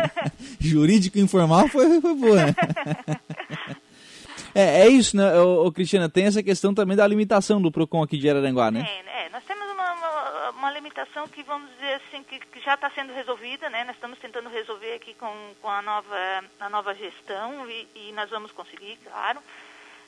jurídico 0.60 1.18
informal 1.18 1.68
foi, 1.68 1.98
foi 1.98 2.14
boa, 2.14 2.46
né? 2.46 2.54
É, 4.54 4.82
é 4.82 4.88
isso, 4.88 5.16
né, 5.16 5.40
ô, 5.40 5.64
ô, 5.64 5.72
Cristina? 5.72 6.10
Tem 6.10 6.26
essa 6.26 6.42
questão 6.42 6.74
também 6.74 6.94
da 6.94 7.06
limitação 7.06 7.62
do 7.62 7.72
PROCON 7.72 8.02
aqui 8.02 8.18
de 8.18 8.28
Araranguá, 8.28 8.70
né? 8.70 8.86
É, 8.86 9.24
é 9.24 9.28
nós 9.30 9.42
temos 9.44 9.64
uma, 9.70 9.92
uma, 9.94 10.50
uma, 10.50 10.70
limitação 10.72 11.26
que, 11.28 11.42
vamos 11.42 11.70
dizer 11.70 11.94
assim, 11.94 12.22
que 12.24 12.38
já 12.64 12.74
está 12.74 12.90
sendo 12.90 13.12
resolvida, 13.12 13.68
né? 13.68 13.84
Nós 13.84 13.96
estamos 13.96 14.18
tentando 14.18 14.48
resolver 14.48 14.94
aqui 14.94 15.14
com, 15.14 15.54
com 15.60 15.68
a, 15.68 15.82
nova, 15.82 16.44
a 16.60 16.68
nova 16.68 16.94
gestão 16.94 17.68
e, 17.68 17.88
e 17.94 18.12
nós 18.12 18.30
vamos 18.30 18.52
conseguir, 18.52 18.98
claro. 19.04 19.42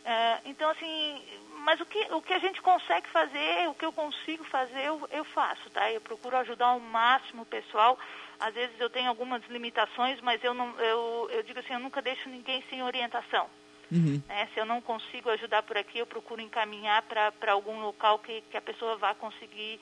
É, 0.04 0.38
então, 0.44 0.68
assim, 0.70 1.23
mas 1.64 1.80
o 1.80 1.87
que, 1.87 1.99
o 2.12 2.20
que 2.20 2.34
a 2.34 2.38
gente 2.38 2.61
consegue 2.61 3.08
fazer, 3.08 3.68
o 3.68 3.75
que 3.75 3.84
eu 3.84 3.92
consigo 3.92 4.44
fazer, 4.44 4.82
eu, 4.82 5.08
eu 5.11 5.25
faço, 5.25 5.70
tá? 5.70 5.90
Eu 5.90 6.00
procuro 6.00 6.37
ajudar 6.37 6.66
ao 6.66 6.80
máximo 6.80 7.42
o 7.42 7.46
pessoal. 7.46 7.99
Às 8.38 8.52
vezes 8.52 8.78
eu 8.78 8.90
tenho 8.90 9.08
algumas 9.08 9.42
limitações, 9.49 10.20
mas 10.20 10.42
eu, 10.44 10.52
não, 10.52 10.78
eu, 10.78 11.28
eu 11.32 11.42
digo 11.42 11.58
assim, 11.58 11.73
eu 11.73 11.80
nunca 11.80 12.02
deixo 12.02 12.28
ninguém 12.28 12.62
sem 12.68 12.82
orientação. 12.82 13.49
Uhum. 13.90 14.23
Né? 14.28 14.49
Se 14.52 14.61
eu 14.61 14.66
não 14.66 14.80
consigo 14.80 15.30
ajudar 15.30 15.62
por 15.62 15.78
aqui, 15.78 15.99
eu 15.99 16.06
procuro 16.06 16.40
encaminhar 16.40 17.02
para 17.02 17.52
algum 17.52 17.80
local 17.80 18.18
que, 18.18 18.42
que 18.50 18.56
a 18.56 18.62
pessoa 18.62 18.96
vá 18.96 19.14
conseguir 19.14 19.80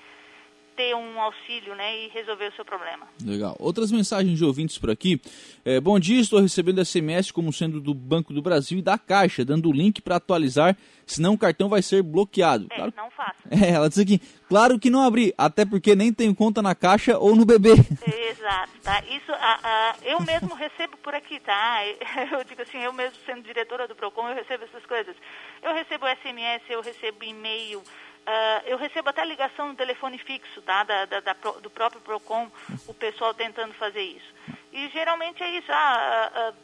ter 0.77 0.95
um 0.95 1.21
auxílio 1.21 1.75
né, 1.75 2.05
e 2.05 2.09
resolver 2.09 2.49
o 2.49 2.53
seu 2.55 2.65
problema. 2.65 3.07
Legal. 3.25 3.57
Outras 3.59 3.91
mensagens 3.91 4.39
de 4.39 4.45
ouvintes 4.45 4.79
por 4.79 4.91
aqui. 4.91 5.21
É, 5.65 5.81
bom 5.81 5.99
dia, 5.99 6.21
estou 6.21 6.41
recebendo 6.41 6.85
SMS 6.85 7.31
como 7.31 7.53
sendo 7.53 7.81
do 7.81 7.95
Banco 7.95 8.33
do 8.33 8.43
Brasil 8.43 8.79
e 8.79 8.83
da 8.83 8.99
Caixa, 8.99 9.45
dando 9.45 9.69
o 9.69 9.73
link 9.73 10.01
para 10.01 10.17
atualizar, 10.17 10.77
senão 11.07 11.35
o 11.35 11.39
cartão 11.39 11.69
vai 11.69 11.83
ser 11.83 12.03
bloqueado. 12.03 12.67
É, 12.71 12.77
claro... 12.77 12.93
não 12.97 13.11
faça. 13.11 13.33
É, 13.63 13.71
ela 13.71 13.89
diz 13.89 13.99
aqui, 13.99 14.19
claro 14.49 14.79
que 14.79 14.89
não 14.89 15.03
abri, 15.03 15.35
até 15.37 15.65
porque 15.65 15.95
nem 15.95 16.13
tenho 16.13 16.35
conta 16.35 16.63
na 16.63 16.75
Caixa 16.75 17.19
ou 17.19 17.37
no 17.37 17.45
BB. 17.45 17.71
Exato, 18.43 18.73
tá? 18.83 19.03
Isso, 19.09 19.31
a, 19.31 19.61
a, 19.63 19.95
eu 20.05 20.21
mesmo 20.21 20.55
recebo 20.55 20.97
por 20.97 21.15
aqui, 21.15 21.39
tá? 21.41 21.81
Eu 22.33 22.43
digo 22.45 22.63
assim, 22.63 22.79
eu 22.79 22.93
mesmo 22.93 23.17
sendo 23.27 23.43
diretora 23.43 23.87
do 23.87 23.95
PROCON, 23.95 24.29
eu 24.29 24.35
recebo 24.35 24.65
essas 24.65 24.85
coisas. 24.87 25.15
Eu 25.63 25.75
recebo 25.75 26.07
SMS, 26.07 26.63
eu 26.69 26.81
recebo 26.81 27.25
e-mail, 27.25 27.83
Uh, 28.23 28.63
eu 28.67 28.79
recebo 28.79 29.09
até 29.09 29.25
ligação 29.25 29.69
no 29.69 29.75
telefone 29.75 30.17
fixo 30.17 30.63
tá? 30.63 30.85
da, 30.85 31.07
da, 31.07 31.21
da, 31.21 31.33
do 31.33 31.69
próprio 31.69 32.01
PROCON, 32.01 32.49
o 32.87 32.95
pessoal 32.95 33.35
tentando 33.35 33.75
fazer 33.75 34.03
isso. 34.03 34.33
E 34.73 34.89
geralmente 34.91 35.43
é 35.43 35.51
isso, 35.51 35.71
ah, 35.73 36.53
uh, 36.53 36.57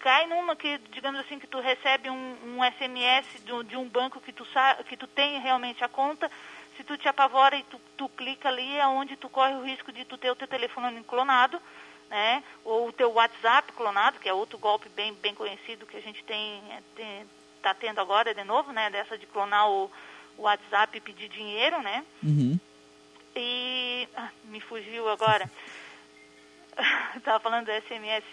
cai 0.00 0.26
numa 0.26 0.56
que, 0.56 0.76
digamos 0.90 1.20
assim, 1.20 1.38
que 1.38 1.46
tu 1.46 1.60
recebe 1.60 2.10
um, 2.10 2.36
um 2.44 2.64
SMS 2.64 3.44
de, 3.44 3.64
de, 3.64 3.76
um 3.76 3.88
banco 3.88 4.20
que 4.20 4.32
tu, 4.32 4.44
que 4.88 4.96
tu 4.96 5.06
tem 5.06 5.40
realmente 5.40 5.84
a 5.84 5.88
conta, 5.88 6.30
se 6.76 6.82
tu 6.82 6.98
te 6.98 7.08
apavora 7.08 7.56
e 7.56 7.62
tu, 7.62 7.80
tu 7.96 8.08
clica 8.08 8.48
ali, 8.48 8.76
é 8.76 8.86
onde 8.86 9.16
tu 9.16 9.28
corre 9.28 9.54
o 9.54 9.64
risco 9.64 9.92
de 9.92 10.04
tu 10.04 10.18
ter 10.18 10.30
o 10.30 10.36
teu 10.36 10.48
telefone 10.48 11.02
clonado, 11.04 11.62
né? 12.10 12.42
ou 12.64 12.88
o 12.88 12.92
teu 12.92 13.12
WhatsApp 13.12 13.72
clonado, 13.72 14.18
que 14.18 14.28
é 14.28 14.34
outro 14.34 14.58
golpe 14.58 14.88
bem, 14.88 15.14
bem 15.14 15.34
conhecido 15.34 15.86
que 15.86 15.96
a 15.96 16.02
gente 16.02 16.22
tem, 16.24 16.62
está 17.56 17.70
é, 17.70 17.74
tendo 17.74 18.00
agora 18.00 18.34
de 18.34 18.44
novo, 18.44 18.72
né? 18.72 18.90
dessa 18.90 19.16
de 19.16 19.26
clonar 19.26 19.70
o 19.70 19.90
o 20.38 20.42
WhatsApp 20.42 20.96
e 20.96 21.00
pedir 21.00 21.28
dinheiro, 21.28 21.80
né? 21.82 22.04
Uhum. 22.22 22.58
E 23.36 24.08
ah, 24.16 24.30
me 24.44 24.60
fugiu 24.60 25.08
agora. 25.08 25.50
Estava 27.16 27.40
falando 27.40 27.66
do 27.66 27.72
SMS. 27.72 28.24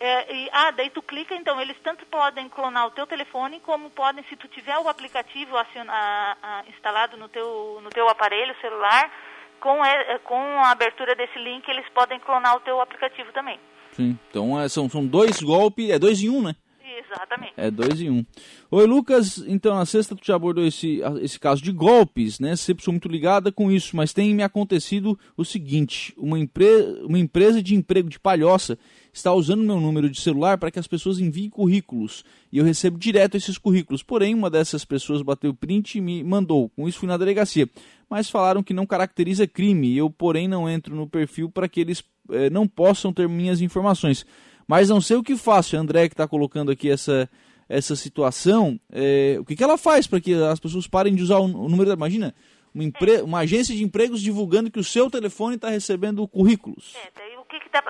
É, 0.00 0.34
e, 0.34 0.48
ah, 0.52 0.72
daí 0.72 0.90
tu 0.90 1.00
clica, 1.00 1.32
então 1.34 1.60
eles 1.60 1.76
tanto 1.84 2.04
podem 2.06 2.48
clonar 2.48 2.88
o 2.88 2.90
teu 2.90 3.06
telefone, 3.06 3.60
como 3.60 3.88
podem, 3.90 4.24
se 4.28 4.34
tu 4.34 4.48
tiver 4.48 4.76
o 4.78 4.88
aplicativo 4.88 5.56
aciona, 5.56 5.92
a, 5.92 6.36
a, 6.42 6.64
instalado 6.68 7.16
no 7.16 7.28
teu, 7.28 7.78
no 7.80 7.88
teu 7.88 8.08
aparelho 8.08 8.52
celular, 8.60 9.12
com, 9.60 9.84
é, 9.84 10.18
com 10.18 10.34
a 10.34 10.72
abertura 10.72 11.14
desse 11.14 11.38
link, 11.38 11.68
eles 11.68 11.88
podem 11.90 12.18
clonar 12.18 12.56
o 12.56 12.60
teu 12.60 12.80
aplicativo 12.80 13.30
também. 13.32 13.60
Sim, 13.92 14.18
então 14.28 14.60
é, 14.60 14.68
são, 14.68 14.90
são 14.90 15.06
dois 15.06 15.40
golpes, 15.40 15.90
é 15.90 16.00
dois 16.00 16.20
em 16.20 16.30
um, 16.30 16.42
né? 16.42 16.56
Exatamente. 16.98 17.52
É 17.56 17.70
dois 17.70 18.00
em 18.00 18.10
um. 18.10 18.24
Oi, 18.70 18.86
Lucas. 18.86 19.42
Então, 19.46 19.74
na 19.74 19.86
sexta 19.86 20.14
tu 20.14 20.24
já 20.24 20.34
abordou 20.34 20.64
esse, 20.64 21.00
esse 21.20 21.38
caso 21.38 21.62
de 21.62 21.72
golpes, 21.72 22.38
né? 22.38 22.54
Sempre 22.56 22.84
sou 22.84 22.92
muito 22.92 23.08
ligada 23.08 23.50
com 23.50 23.70
isso, 23.70 23.96
mas 23.96 24.12
tem 24.12 24.34
me 24.34 24.42
acontecido 24.42 25.18
o 25.36 25.44
seguinte: 25.44 26.14
uma, 26.16 26.38
empre... 26.38 26.66
uma 27.02 27.18
empresa 27.18 27.62
de 27.62 27.74
emprego 27.74 28.08
de 28.08 28.20
palhoça 28.20 28.78
está 29.12 29.32
usando 29.32 29.62
meu 29.62 29.80
número 29.80 30.08
de 30.08 30.20
celular 30.20 30.56
para 30.58 30.70
que 30.70 30.78
as 30.78 30.86
pessoas 30.86 31.18
enviem 31.18 31.50
currículos 31.50 32.24
e 32.50 32.58
eu 32.58 32.64
recebo 32.64 32.98
direto 32.98 33.36
esses 33.36 33.58
currículos. 33.58 34.02
Porém, 34.02 34.34
uma 34.34 34.50
dessas 34.50 34.84
pessoas 34.84 35.22
bateu 35.22 35.54
print 35.54 35.96
e 35.96 36.00
me 36.00 36.22
mandou. 36.22 36.68
Com 36.70 36.88
isso, 36.88 36.98
fui 36.98 37.08
na 37.08 37.16
delegacia. 37.16 37.68
Mas 38.08 38.28
falaram 38.28 38.62
que 38.62 38.74
não 38.74 38.86
caracteriza 38.86 39.46
crime. 39.46 39.96
Eu, 39.96 40.10
porém, 40.10 40.46
não 40.46 40.68
entro 40.68 40.94
no 40.94 41.08
perfil 41.08 41.50
para 41.50 41.68
que 41.68 41.80
eles 41.80 42.04
eh, 42.30 42.50
não 42.50 42.68
possam 42.68 43.12
ter 43.12 43.28
minhas 43.28 43.60
informações. 43.60 44.26
Mas 44.66 44.88
não 44.88 45.00
sei 45.00 45.16
o 45.16 45.22
que 45.22 45.36
faço. 45.36 45.76
A 45.76 45.80
André 45.80 46.08
que 46.08 46.14
está 46.14 46.26
colocando 46.26 46.70
aqui 46.70 46.90
essa, 46.90 47.28
essa 47.68 47.96
situação. 47.96 48.78
Eh, 48.92 49.36
o 49.38 49.44
que, 49.44 49.56
que 49.56 49.64
ela 49.64 49.78
faz 49.78 50.06
para 50.06 50.20
que 50.20 50.34
as 50.34 50.60
pessoas 50.60 50.86
parem 50.86 51.14
de 51.14 51.22
usar 51.22 51.38
o, 51.38 51.44
o 51.44 51.68
número 51.68 51.86
da. 51.86 51.94
Imagina, 51.94 52.34
uma, 52.74 52.84
empre... 52.84 53.22
uma 53.22 53.40
agência 53.40 53.74
de 53.74 53.82
empregos 53.82 54.20
divulgando 54.20 54.70
que 54.70 54.80
o 54.80 54.84
seu 54.84 55.10
telefone 55.10 55.56
está 55.56 55.68
recebendo 55.68 56.26
currículos. 56.26 56.94
É, 56.96 57.10
daí 57.14 57.36
o 57.36 57.44
que, 57.44 57.60
que 57.60 57.68
dá, 57.70 57.82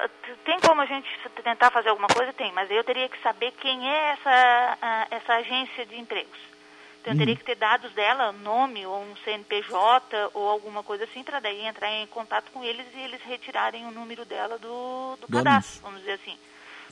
tem 0.44 0.58
como 0.60 0.80
a 0.80 0.86
gente 0.86 1.08
tentar 1.42 1.70
fazer 1.70 1.88
alguma 1.88 2.08
coisa? 2.08 2.32
Tem, 2.32 2.52
mas 2.52 2.70
eu 2.70 2.82
teria 2.84 3.08
que 3.08 3.20
saber 3.22 3.52
quem 3.60 3.88
é 3.88 4.12
essa, 4.12 4.78
a, 4.82 5.06
essa 5.10 5.32
agência 5.34 5.86
de 5.86 5.98
empregos. 5.98 6.52
Então, 7.00 7.14
eu 7.14 7.18
teria 7.18 7.34
que 7.34 7.44
ter 7.44 7.56
dados 7.56 7.92
dela, 7.94 8.30
nome 8.30 8.86
ou 8.86 9.02
um 9.02 9.16
CNPJ 9.24 10.30
ou 10.34 10.48
alguma 10.48 10.84
coisa 10.84 11.02
assim, 11.02 11.24
para 11.24 11.40
daí 11.40 11.66
entrar 11.66 11.90
em 11.90 12.06
contato 12.06 12.52
com 12.52 12.62
eles 12.62 12.86
e 12.94 13.00
eles 13.00 13.20
retirarem 13.22 13.84
o 13.86 13.90
número 13.90 14.24
dela 14.24 14.56
do, 14.56 15.16
do 15.16 15.26
cadastro, 15.26 15.82
vamos 15.82 15.98
dizer 15.98 16.12
assim. 16.12 16.38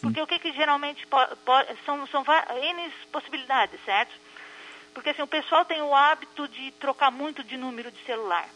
Porque 0.00 0.20
o 0.20 0.26
que, 0.26 0.38
que 0.38 0.52
geralmente 0.52 1.06
são, 1.84 2.06
são 2.06 2.24
N 2.24 2.92
possibilidades, 3.12 3.78
certo? 3.84 4.12
Porque 4.94 5.10
assim, 5.10 5.22
o 5.22 5.26
pessoal 5.26 5.64
tem 5.64 5.80
o 5.82 5.94
hábito 5.94 6.48
de 6.48 6.70
trocar 6.72 7.10
muito 7.10 7.44
de 7.44 7.56
número 7.56 7.90
de 7.90 8.02
celular. 8.04 8.48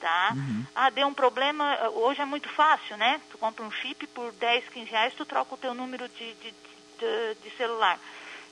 Tá? 0.00 0.32
Uhum. 0.34 0.66
Ah, 0.74 0.90
deu 0.90 1.06
um 1.06 1.14
problema, 1.14 1.78
hoje 1.90 2.20
é 2.20 2.24
muito 2.24 2.48
fácil, 2.48 2.96
né? 2.96 3.20
Tu 3.30 3.38
compra 3.38 3.64
um 3.64 3.70
chip 3.70 4.04
por 4.08 4.32
10, 4.32 4.68
15 4.68 4.90
reais, 4.90 5.14
tu 5.14 5.24
troca 5.24 5.54
o 5.54 5.58
teu 5.58 5.74
número 5.74 6.08
de, 6.08 6.34
de, 6.34 6.50
de, 6.50 7.34
de 7.40 7.56
celular. 7.56 7.98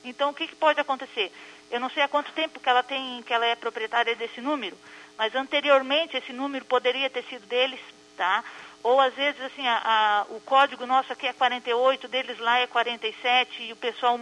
Então, 0.03 0.29
o 0.29 0.33
que, 0.33 0.47
que 0.47 0.55
pode 0.55 0.79
acontecer? 0.79 1.31
Eu 1.69 1.79
não 1.79 1.89
sei 1.89 2.03
há 2.03 2.07
quanto 2.07 2.31
tempo 2.31 2.59
que 2.59 2.69
ela 2.69 2.83
tem, 2.83 3.21
que 3.23 3.33
ela 3.33 3.45
é 3.45 3.55
proprietária 3.55 4.15
desse 4.15 4.39
número, 4.39 4.77
mas 5.17 5.35
anteriormente 5.35 6.17
esse 6.17 6.33
número 6.33 6.65
poderia 6.65 7.09
ter 7.09 7.23
sido 7.25 7.45
deles, 7.47 7.79
tá? 8.15 8.43
Ou 8.83 8.99
às 8.99 9.13
vezes 9.13 9.39
assim, 9.41 9.67
a, 9.67 9.81
a, 9.83 10.33
o 10.33 10.39
código 10.41 10.85
nosso 10.85 11.13
aqui 11.13 11.27
é 11.27 11.33
48, 11.33 12.07
deles 12.07 12.39
lá 12.39 12.59
é 12.59 12.67
47 12.67 13.63
e 13.63 13.73
o 13.73 13.75
pessoal 13.75 14.19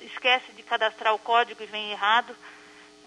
esquece 0.00 0.52
de 0.52 0.62
cadastrar 0.62 1.14
o 1.14 1.18
código 1.18 1.62
e 1.62 1.66
vem 1.66 1.92
errado, 1.92 2.36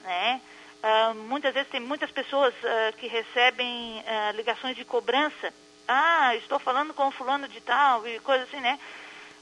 né? 0.01 0.41
Uh, 0.85 1.15
muitas 1.15 1.53
vezes 1.53 1.69
tem 1.71 1.79
muitas 1.79 2.11
pessoas 2.11 2.53
uh, 2.53 2.95
que 2.97 3.07
recebem 3.07 3.99
uh, 3.99 4.35
ligações 4.35 4.75
de 4.75 4.85
cobrança. 4.85 5.51
Ah, 5.87 6.35
estou 6.35 6.59
falando 6.59 6.93
com 6.93 7.09
fulano 7.11 7.47
de 7.47 7.59
tal 7.61 8.07
e 8.07 8.19
coisa 8.19 8.43
assim, 8.43 8.59
né? 8.59 8.79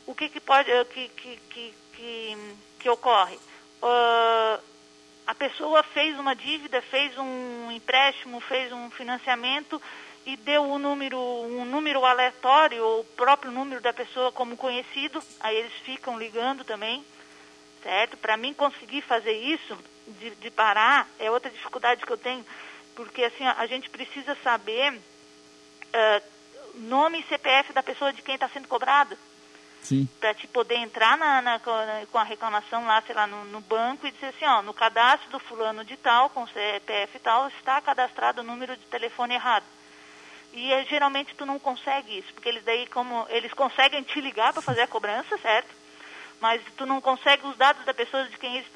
O 0.05 0.15
que, 0.15 0.29
que 0.29 0.39
pode, 0.39 0.69
que, 0.85 1.09
que, 1.09 1.37
que, 1.49 1.73
que, 1.93 2.37
que 2.79 2.89
ocorre? 2.89 3.39
a 5.27 5.35
pessoa 5.35 5.83
fez 5.83 6.17
uma 6.17 6.33
dívida, 6.33 6.81
fez 6.83 7.17
um 7.17 7.69
empréstimo, 7.69 8.39
fez 8.39 8.71
um 8.71 8.89
financiamento 8.91 9.81
e 10.25 10.37
deu 10.37 10.63
um 10.63 10.79
número, 10.79 11.19
um 11.19 11.65
número 11.65 12.05
aleatório, 12.05 12.83
ou 12.83 13.01
o 13.01 13.05
próprio 13.05 13.51
número 13.51 13.81
da 13.81 13.91
pessoa 13.91 14.31
como 14.31 14.55
conhecido, 14.55 15.21
aí 15.39 15.55
eles 15.57 15.73
ficam 15.83 16.17
ligando 16.17 16.63
também, 16.63 17.03
certo? 17.81 18.15
Para 18.17 18.37
mim 18.37 18.53
conseguir 18.53 19.01
fazer 19.01 19.33
isso, 19.33 19.77
de, 20.19 20.31
de, 20.35 20.51
parar, 20.51 21.07
é 21.19 21.29
outra 21.29 21.49
dificuldade 21.49 22.05
que 22.05 22.11
eu 22.11 22.17
tenho, 22.17 22.45
porque 22.95 23.23
assim, 23.23 23.45
a 23.45 23.65
gente 23.67 23.89
precisa 23.89 24.35
saber 24.43 24.93
uh, 24.93 26.23
nome 26.75 27.19
e 27.19 27.23
CPF 27.23 27.73
da 27.73 27.83
pessoa 27.83 28.13
de 28.13 28.21
quem 28.21 28.35
está 28.35 28.47
sendo 28.49 28.67
cobrado. 28.67 29.17
Para 30.19 30.33
te 30.33 30.47
poder 30.47 30.75
entrar 30.75 31.17
na, 31.17 31.41
na, 31.41 31.59
com 31.59 32.17
a 32.17 32.23
reclamação 32.23 32.85
lá, 32.85 33.01
sei 33.01 33.13
lá, 33.13 33.27
no, 33.27 33.43
no, 33.45 33.59
banco 33.59 34.07
e 34.07 34.11
dizer 34.11 34.27
assim, 34.27 34.45
ó, 34.45 34.61
no 34.61 34.73
cadastro 34.73 35.29
do 35.29 35.39
fulano 35.39 35.83
de 35.83 35.97
tal, 35.97 36.29
com 36.29 36.47
CPF 36.47 37.19
tal, 37.19 37.49
está 37.49 37.81
cadastrado 37.81 38.39
o 38.39 38.45
número 38.45 38.77
de 38.77 38.85
telefone 38.85 39.33
errado. 39.33 39.65
E 40.53 40.71
é, 40.71 40.85
geralmente 40.85 41.33
tu 41.35 41.45
não 41.45 41.57
consegue 41.57 42.19
isso, 42.19 42.31
porque 42.33 42.47
eles 42.47 42.63
daí, 42.63 42.85
como 42.87 43.25
eles 43.29 43.51
conseguem 43.53 44.03
te 44.03 44.21
ligar 44.21 44.53
para 44.53 44.61
fazer 44.61 44.81
a 44.81 44.87
cobrança, 44.87 45.37
certo? 45.39 45.69
Mas 46.39 46.61
tu 46.77 46.85
não 46.85 47.01
consegue 47.01 47.47
os 47.47 47.57
dados 47.57 47.83
da 47.85 47.93
pessoa 47.93 48.27
de 48.27 48.37
quem 48.37 48.55
eles 48.55 48.67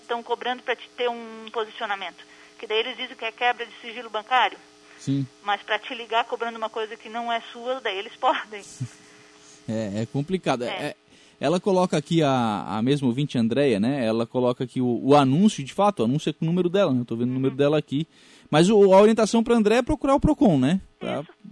estão 0.00 0.22
cobrando 0.22 0.62
para 0.62 0.74
te 0.74 0.88
ter 0.96 1.08
um 1.08 1.46
posicionamento. 1.52 2.24
Que 2.58 2.66
daí 2.66 2.78
eles 2.78 2.96
dizem 2.96 3.16
que 3.16 3.24
é 3.24 3.30
quebra 3.30 3.66
de 3.66 3.72
sigilo 3.80 4.10
bancário. 4.10 4.58
Sim. 4.98 5.26
Mas 5.42 5.62
para 5.62 5.78
te 5.78 5.94
ligar 5.94 6.24
cobrando 6.24 6.56
uma 6.56 6.70
coisa 6.70 6.96
que 6.96 7.08
não 7.08 7.32
é 7.32 7.40
sua, 7.52 7.80
daí 7.80 7.98
eles 7.98 8.16
podem. 8.16 8.62
É, 9.68 10.02
é 10.02 10.06
complicado. 10.06 10.64
É. 10.64 10.66
É, 10.68 10.96
ela 11.38 11.60
coloca 11.60 11.96
aqui 11.96 12.20
a, 12.20 12.64
a 12.66 12.82
mesma 12.82 13.06
ouvinte 13.06 13.38
Andréia, 13.38 13.78
né? 13.78 14.04
Ela 14.04 14.26
coloca 14.26 14.64
aqui 14.64 14.80
o, 14.80 15.00
o, 15.00 15.14
anúncio, 15.14 15.62
de 15.62 15.72
fato, 15.72 16.00
o 16.00 16.04
anúncio 16.04 16.30
é 16.30 16.32
com 16.32 16.44
o 16.44 16.48
número 16.48 16.68
dela, 16.68 16.92
né? 16.92 17.00
Eu 17.00 17.04
tô 17.04 17.14
vendo 17.14 17.30
o 17.30 17.34
número 17.34 17.52
uhum. 17.52 17.56
dela 17.58 17.78
aqui. 17.78 18.08
Mas 18.52 18.68
o, 18.68 18.92
a 18.92 19.00
orientação 19.00 19.42
para 19.42 19.54
André 19.54 19.76
é 19.76 19.82
procurar 19.82 20.14
o 20.14 20.20
PROCON, 20.20 20.58
né? 20.58 20.78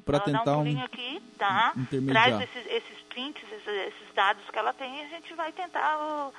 Para 0.04 0.20
tentar 0.20 0.58
um, 0.58 0.70
um 0.70 0.84
aqui, 0.84 1.18
tá? 1.38 1.72
Traz 2.06 2.42
esses, 2.42 2.66
esses 2.66 3.00
prints, 3.08 3.42
esses, 3.50 4.14
dados 4.14 4.42
que 4.52 4.58
ela 4.58 4.74
tem 4.74 5.00
e 5.00 5.04
a 5.04 5.08
gente 5.08 5.32
vai 5.32 5.50
tentar 5.50 5.96
uh, 5.96 6.34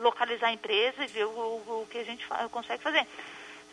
localizar 0.00 0.46
a 0.46 0.52
empresa 0.54 1.04
e 1.04 1.08
ver 1.08 1.26
o, 1.26 1.28
o, 1.28 1.82
o 1.82 1.86
que 1.90 1.98
a 1.98 2.04
gente 2.04 2.26
consegue 2.50 2.82
fazer. 2.82 3.06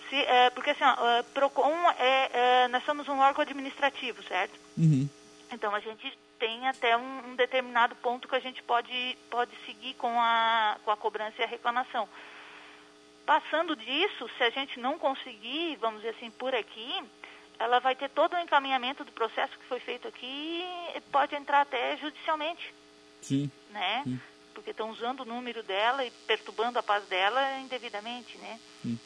Se, 0.10 0.16
é, 0.18 0.50
porque 0.50 0.72
assim, 0.72 0.84
ó, 0.84 1.22
uh, 1.22 1.24
PROCON, 1.34 1.74
é, 1.98 2.30
é, 2.34 2.68
nós 2.68 2.84
somos 2.84 3.08
um 3.08 3.18
órgão 3.18 3.42
administrativo, 3.42 4.22
certo? 4.24 4.60
Uhum. 4.78 5.08
Então 5.54 5.74
a 5.74 5.80
gente 5.80 6.20
tem 6.38 6.68
até 6.68 6.98
um, 6.98 7.30
um, 7.30 7.36
determinado 7.38 7.96
ponto 7.96 8.28
que 8.28 8.36
a 8.36 8.42
gente 8.42 8.62
pode, 8.64 9.18
pode 9.30 9.52
seguir 9.66 9.94
com 9.94 10.20
a, 10.20 10.76
com 10.84 10.92
a 10.92 10.98
cobrança 10.98 11.36
e 11.40 11.44
a 11.46 11.48
reclamação. 11.48 12.10
Passando 13.26 13.76
disso, 13.76 14.30
se 14.38 14.44
a 14.44 14.50
gente 14.52 14.80
não 14.80 15.00
conseguir, 15.00 15.78
vamos 15.82 16.02
dizer 16.02 16.16
assim, 16.16 16.30
por 16.30 16.54
aqui, 16.54 17.04
ela 17.60 17.80
vai 17.80 17.96
ter 17.96 18.10
todo 18.10 18.36
o 18.36 18.40
encaminhamento 18.40 19.04
do 19.04 19.12
processo 19.12 19.58
que 19.58 19.66
foi 19.66 19.80
feito 19.80 20.08
aqui 20.08 20.64
e 20.96 21.02
pode 21.12 21.36
entrar 21.36 21.62
até 21.62 21.98
judicialmente. 21.98 22.74
Sim. 23.22 23.50
Né? 23.72 24.04
Sim. 24.04 24.20
Porque 24.54 24.72
estão 24.72 24.92
usando 24.92 25.22
o 25.22 25.26
número 25.26 25.64
dela 25.64 26.06
e 26.06 26.12
perturbando 26.28 26.78
a 26.78 26.84
paz 26.84 27.04
dela 27.06 27.60
indevidamente, 27.60 28.38
né? 28.38 28.60
Sim. 28.84 29.00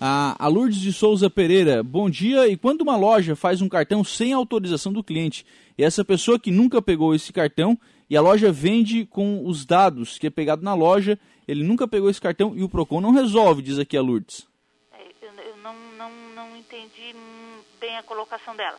A, 0.00 0.46
Lourdes 0.46 0.78
de 0.78 0.92
Souza 0.92 1.28
Pereira, 1.28 1.82
bom 1.82 2.08
dia. 2.08 2.46
E 2.46 2.56
quando 2.56 2.82
uma 2.82 2.96
loja 2.96 3.34
faz 3.34 3.60
um 3.60 3.68
cartão 3.68 4.04
sem 4.04 4.32
autorização 4.32 4.92
do 4.92 5.02
cliente, 5.02 5.44
e 5.76 5.82
essa 5.82 6.04
pessoa 6.04 6.38
que 6.38 6.52
nunca 6.52 6.80
pegou 6.80 7.14
esse 7.14 7.32
cartão 7.32 7.76
e 8.08 8.16
a 8.16 8.20
loja 8.20 8.52
vende 8.52 9.04
com 9.06 9.44
os 9.44 9.66
dados 9.66 10.16
que 10.16 10.28
é 10.28 10.30
pegado 10.30 10.62
na 10.62 10.74
loja, 10.74 11.18
ele 11.48 11.64
nunca 11.64 11.88
pegou 11.88 12.10
esse 12.10 12.20
cartão 12.20 12.52
e 12.54 12.62
o 12.62 12.68
Procon 12.68 13.00
não 13.00 13.10
resolve, 13.10 13.62
diz 13.62 13.78
aqui 13.78 13.96
a 13.96 14.02
Lourdes. 14.02 14.46
É, 14.92 15.02
eu, 15.22 15.32
eu 15.32 15.56
não, 15.56 15.74
não, 15.96 16.10
não 16.34 16.56
entendi 16.56 17.14
bem 17.80 17.96
a 17.96 18.02
colocação 18.02 18.54
dela. 18.54 18.78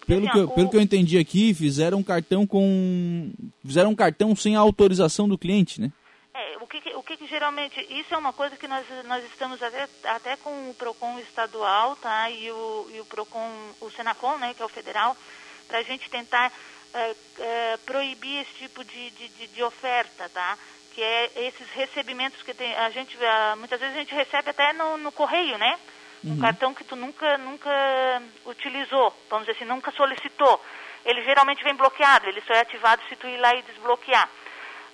Porque, 0.00 0.12
pelo, 0.12 0.26
assim, 0.26 0.32
que, 0.32 0.38
eu, 0.38 0.44
o... 0.44 0.54
pelo 0.54 0.70
que 0.70 0.76
eu 0.76 0.80
entendi 0.80 1.18
aqui, 1.18 1.54
fizeram 1.54 1.98
um 1.98 2.02
cartão 2.02 2.46
com. 2.46 3.30
Fizeram 3.64 3.90
um 3.90 3.94
cartão 3.94 4.34
sem 4.34 4.56
a 4.56 4.60
autorização 4.60 5.28
do 5.28 5.38
cliente, 5.38 5.80
né? 5.80 5.92
que, 6.68 6.94
o 6.94 7.02
que, 7.02 7.16
que, 7.16 7.26
geralmente, 7.26 7.80
isso 7.90 8.14
é 8.14 8.18
uma 8.18 8.32
coisa 8.32 8.56
que 8.56 8.68
nós, 8.68 8.86
nós 9.06 9.24
estamos 9.24 9.62
até, 9.62 9.88
até 10.04 10.36
com 10.36 10.70
o 10.70 10.74
PROCON 10.74 11.18
estadual, 11.20 11.96
tá, 11.96 12.30
e 12.30 12.50
o, 12.50 12.90
e 12.94 13.00
o 13.00 13.04
PROCON, 13.06 13.50
o 13.80 13.90
Senacom, 13.90 14.36
né, 14.38 14.54
que 14.54 14.62
é 14.62 14.64
o 14.64 14.68
federal, 14.68 15.16
para 15.66 15.78
a 15.78 15.82
gente 15.82 16.08
tentar 16.10 16.50
uh, 16.50 17.12
uh, 17.12 17.78
proibir 17.84 18.42
esse 18.42 18.54
tipo 18.54 18.84
de, 18.84 19.10
de, 19.10 19.46
de, 19.48 19.62
oferta, 19.62 20.28
tá, 20.28 20.58
que 20.98 21.02
é 21.04 21.30
esses 21.46 21.70
recebimentos 21.74 22.42
que 22.42 22.52
tem, 22.52 22.74
a 22.74 22.90
gente, 22.90 23.16
muitas 23.56 23.78
vezes 23.78 23.94
a 23.94 23.98
gente 24.00 24.12
recebe 24.12 24.50
até 24.50 24.72
no, 24.72 24.98
no 24.98 25.12
correio, 25.12 25.56
né, 25.56 25.78
um 26.24 26.30
uhum. 26.30 26.40
cartão 26.40 26.74
que 26.74 26.82
tu 26.82 26.96
nunca, 26.96 27.38
nunca 27.38 27.70
utilizou, 28.44 29.16
vamos 29.30 29.46
dizer 29.46 29.56
assim, 29.56 29.64
nunca 29.64 29.92
solicitou. 29.92 30.60
Ele 31.04 31.22
geralmente 31.22 31.62
vem 31.62 31.76
bloqueado, 31.76 32.26
ele 32.26 32.40
só 32.40 32.52
é 32.52 32.62
ativado 32.62 33.00
se 33.08 33.14
tu 33.14 33.28
ir 33.28 33.36
lá 33.36 33.54
e 33.54 33.62
desbloquear. 33.62 34.28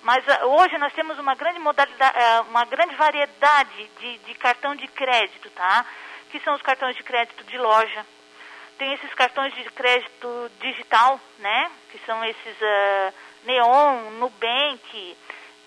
Mas 0.03 0.23
uh, 0.27 0.45
hoje 0.45 0.77
nós 0.77 0.93
temos 0.93 1.17
uma 1.17 1.33
grande 1.33 1.57
modalidade, 1.57 2.15
uh, 2.15 2.49
uma 2.51 2.65
grande 2.65 2.93
variedade 2.93 3.89
de, 3.99 4.19
de, 4.19 4.35
cartão 4.35 4.75
de 4.75 4.87
crédito, 4.89 5.49
tá? 5.49 5.83
Que 6.29 6.39
são 6.41 6.53
os 6.53 6.61
cartões 6.61 6.95
de 6.95 7.01
crédito 7.01 7.43
de 7.45 7.57
loja. 7.57 8.05
Tem 8.77 8.93
esses 8.93 9.11
cartões 9.15 9.55
de 9.55 9.63
crédito 9.71 10.51
digital, 10.61 11.19
né? 11.39 11.71
Que 11.91 11.97
são 12.05 12.23
esses 12.23 12.61
uh, 12.61 13.13
Neon, 13.45 14.11
Nubank, 14.19 15.17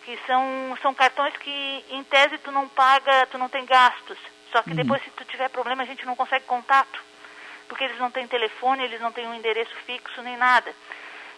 que 0.09 0.18
são, 0.27 0.75
são 0.81 0.94
cartões 0.94 1.37
que 1.37 1.85
em 1.90 2.03
tese 2.05 2.38
tu 2.38 2.51
não 2.51 2.66
paga, 2.66 3.27
tu 3.27 3.37
não 3.37 3.47
tem 3.47 3.66
gastos. 3.66 4.16
Só 4.51 4.62
que 4.62 4.71
uhum. 4.71 4.77
depois 4.77 5.05
se 5.05 5.11
tu 5.11 5.23
tiver 5.27 5.51
problema 5.51 5.83
a 5.83 5.87
gente 5.87 6.07
não 6.07 6.16
consegue 6.16 6.47
contato. 6.47 6.99
Porque 7.68 7.85
eles 7.85 7.99
não 7.99 8.11
têm 8.11 8.27
telefone, 8.27 8.85
eles 8.85 9.03
não 9.03 9.12
têm 9.12 9.27
um 9.27 9.35
endereço 9.35 9.75
fixo 9.85 10.23
nem 10.23 10.35
nada. 10.38 10.75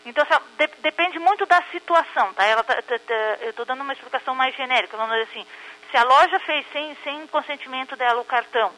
Então, 0.07 0.25
de, 0.57 0.69
depende 0.83 1.19
muito 1.19 1.45
da 1.47 1.61
situação, 1.73 2.33
tá? 2.33 2.45
Ela 2.45 2.63
tá, 2.63 2.81
tá, 2.81 2.97
tá 2.97 3.15
eu 3.41 3.51
estou 3.51 3.65
dando 3.65 3.81
uma 3.81 3.93
explicação 3.93 4.37
mais 4.37 4.55
genérica, 4.55 4.97
vamos 4.97 5.17
dizer 5.19 5.31
assim. 5.31 5.47
Se 5.91 5.97
a 5.97 6.05
loja 6.05 6.39
fez 6.39 6.65
sem, 6.73 6.97
sem 7.03 7.27
consentimento 7.27 7.97
dela 7.97 8.21
o 8.21 8.25
cartão 8.25 8.73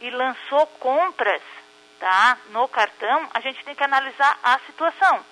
e 0.00 0.10
lançou 0.10 0.66
compras, 0.78 1.40
tá? 1.98 2.36
No 2.50 2.68
cartão, 2.68 3.30
a 3.32 3.40
gente 3.40 3.64
tem 3.64 3.74
que 3.74 3.82
analisar 3.82 4.38
a 4.42 4.58
situação, 4.66 5.24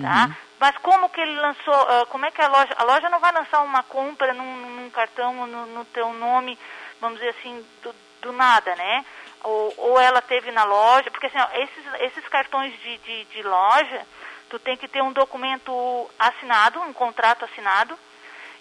tá? 0.00 0.26
Uhum. 0.26 0.34
Mas 0.58 0.76
como 0.78 1.08
que 1.08 1.20
ele 1.20 1.34
lançou, 1.36 1.74
uh, 1.74 2.06
como 2.06 2.26
é 2.26 2.30
que 2.30 2.42
a 2.42 2.48
loja, 2.48 2.74
a 2.76 2.84
loja 2.84 3.08
não 3.08 3.18
vai 3.18 3.32
lançar 3.32 3.62
uma 3.62 3.82
compra 3.82 4.34
num, 4.34 4.56
num 4.56 4.90
cartão 4.90 5.46
no, 5.46 5.66
no 5.66 5.84
teu 5.86 6.12
nome, 6.12 6.58
vamos 7.00 7.18
dizer 7.18 7.30
assim, 7.30 7.64
do, 7.82 7.94
do 8.20 8.32
nada, 8.32 8.74
né? 8.76 9.04
Ou, 9.42 9.74
ou, 9.78 10.00
ela 10.00 10.20
teve 10.20 10.50
na 10.50 10.64
loja, 10.64 11.10
porque 11.10 11.26
assim, 11.28 11.38
ó, 11.38 11.48
esses, 11.54 11.84
esses 12.00 12.28
cartões 12.28 12.78
de, 12.80 12.98
de, 12.98 13.24
de 13.24 13.42
loja, 13.42 14.06
tu 14.50 14.58
tem 14.58 14.76
que 14.76 14.86
ter 14.86 15.02
um 15.02 15.12
documento 15.12 16.10
assinado, 16.18 16.78
um 16.80 16.92
contrato 16.92 17.46
assinado, 17.46 17.98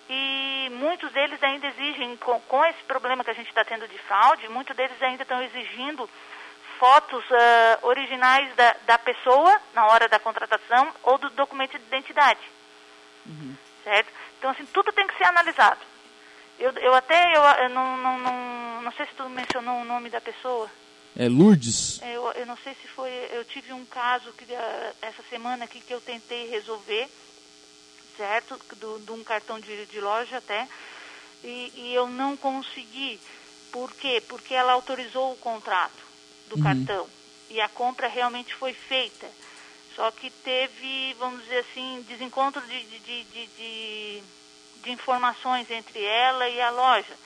e 0.09 0.71
muitos 0.71 1.11
deles 1.11 1.43
ainda 1.43 1.67
exigem, 1.67 2.15
com, 2.17 2.39
com 2.41 2.63
esse 2.65 2.81
problema 2.83 3.23
que 3.25 3.31
a 3.31 3.35
gente 3.35 3.49
está 3.49 3.65
tendo 3.65 3.87
de 3.87 3.97
fraude, 3.97 4.47
muitos 4.47 4.75
deles 4.75 5.01
ainda 5.03 5.23
estão 5.23 5.41
exigindo 5.43 6.09
fotos 6.79 7.23
uh, 7.25 7.85
originais 7.85 8.55
da, 8.55 8.75
da 8.87 8.97
pessoa 8.97 9.61
na 9.75 9.85
hora 9.87 10.07
da 10.07 10.17
contratação 10.17 10.91
ou 11.03 11.17
do 11.17 11.29
documento 11.31 11.77
de 11.77 11.85
identidade. 11.85 12.39
Uhum. 13.25 13.55
Certo? 13.83 14.09
Então, 14.37 14.49
assim, 14.49 14.65
tudo 14.67 14.91
tem 14.93 15.05
que 15.05 15.17
ser 15.17 15.25
analisado. 15.25 15.81
Eu, 16.57 16.71
eu 16.71 16.95
até, 16.95 17.35
eu, 17.35 17.43
eu 17.63 17.69
não, 17.69 17.97
não, 17.97 18.19
não, 18.19 18.81
não 18.81 18.91
sei 18.93 19.05
se 19.05 19.13
tu 19.13 19.27
mencionou 19.29 19.81
o 19.81 19.85
nome 19.85 20.09
da 20.09 20.21
pessoa. 20.21 20.69
É 21.17 21.27
Lourdes. 21.27 22.01
É, 22.01 22.15
eu, 22.15 22.31
eu 22.31 22.45
não 22.45 22.57
sei 22.57 22.73
se 22.75 22.87
foi. 22.87 23.11
Eu 23.31 23.43
tive 23.45 23.73
um 23.73 23.85
caso 23.85 24.31
que, 24.33 24.45
uh, 24.45 24.95
essa 25.01 25.23
semana 25.29 25.65
aqui 25.65 25.81
que 25.81 25.93
eu 25.93 25.99
tentei 25.99 26.49
resolver, 26.49 27.09
certo? 28.15 28.59
De 29.03 29.11
um 29.11 29.23
cartão 29.23 29.59
de, 29.59 29.85
de 29.85 29.99
loja 29.99 30.37
até. 30.37 30.67
E, 31.43 31.71
e, 31.75 31.93
eu 31.93 32.07
não 32.07 32.37
consegui. 32.37 33.19
Por 33.71 33.93
quê? 33.93 34.21
Porque 34.27 34.53
ela 34.53 34.73
autorizou 34.73 35.33
o 35.33 35.37
contrato 35.37 36.08
do 36.49 36.57
uhum. 36.57 36.63
cartão. 36.63 37.07
E 37.49 37.59
a 37.61 37.69
compra 37.69 38.07
realmente 38.07 38.53
foi 38.55 38.73
feita. 38.73 39.27
Só 39.95 40.11
que 40.11 40.29
teve, 40.29 41.15
vamos 41.19 41.43
dizer 41.43 41.59
assim, 41.59 42.05
desencontro 42.07 42.61
de, 42.61 42.83
de, 42.83 42.99
de, 42.99 43.47
de, 43.47 44.23
de 44.83 44.91
informações 44.91 45.69
entre 45.71 46.03
ela 46.03 46.47
e 46.47 46.61
a 46.61 46.69
loja. 46.69 47.17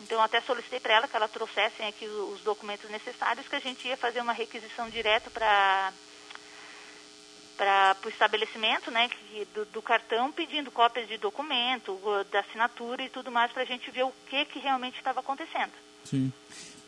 Então, 0.00 0.22
até 0.22 0.40
solicitei 0.40 0.78
para 0.78 0.94
ela 0.94 1.08
que 1.08 1.16
ela 1.16 1.28
trouxessem 1.28 1.86
aqui 1.86 2.06
os 2.06 2.40
documentos 2.42 2.88
necessários, 2.90 3.48
que 3.48 3.56
a 3.56 3.60
gente 3.60 3.86
ia 3.86 3.96
fazer 3.96 4.20
uma 4.20 4.32
requisição 4.32 4.88
direta 4.88 5.30
para 5.30 5.92
para 7.56 7.96
o 8.06 8.08
estabelecimento 8.08 8.88
né, 8.88 9.08
que, 9.08 9.44
do, 9.46 9.64
do, 9.64 9.82
cartão, 9.82 10.30
pedindo 10.30 10.70
cópias 10.70 11.08
de 11.08 11.18
documento, 11.18 11.98
da 12.30 12.38
assinatura 12.38 13.02
e 13.02 13.08
tudo 13.08 13.32
mais, 13.32 13.50
para 13.50 13.62
a 13.62 13.66
gente 13.66 13.90
ver 13.90 14.04
o 14.04 14.12
que, 14.28 14.44
que 14.44 14.60
realmente 14.60 14.96
estava 14.96 15.18
acontecendo. 15.18 15.72
Sim. 16.04 16.32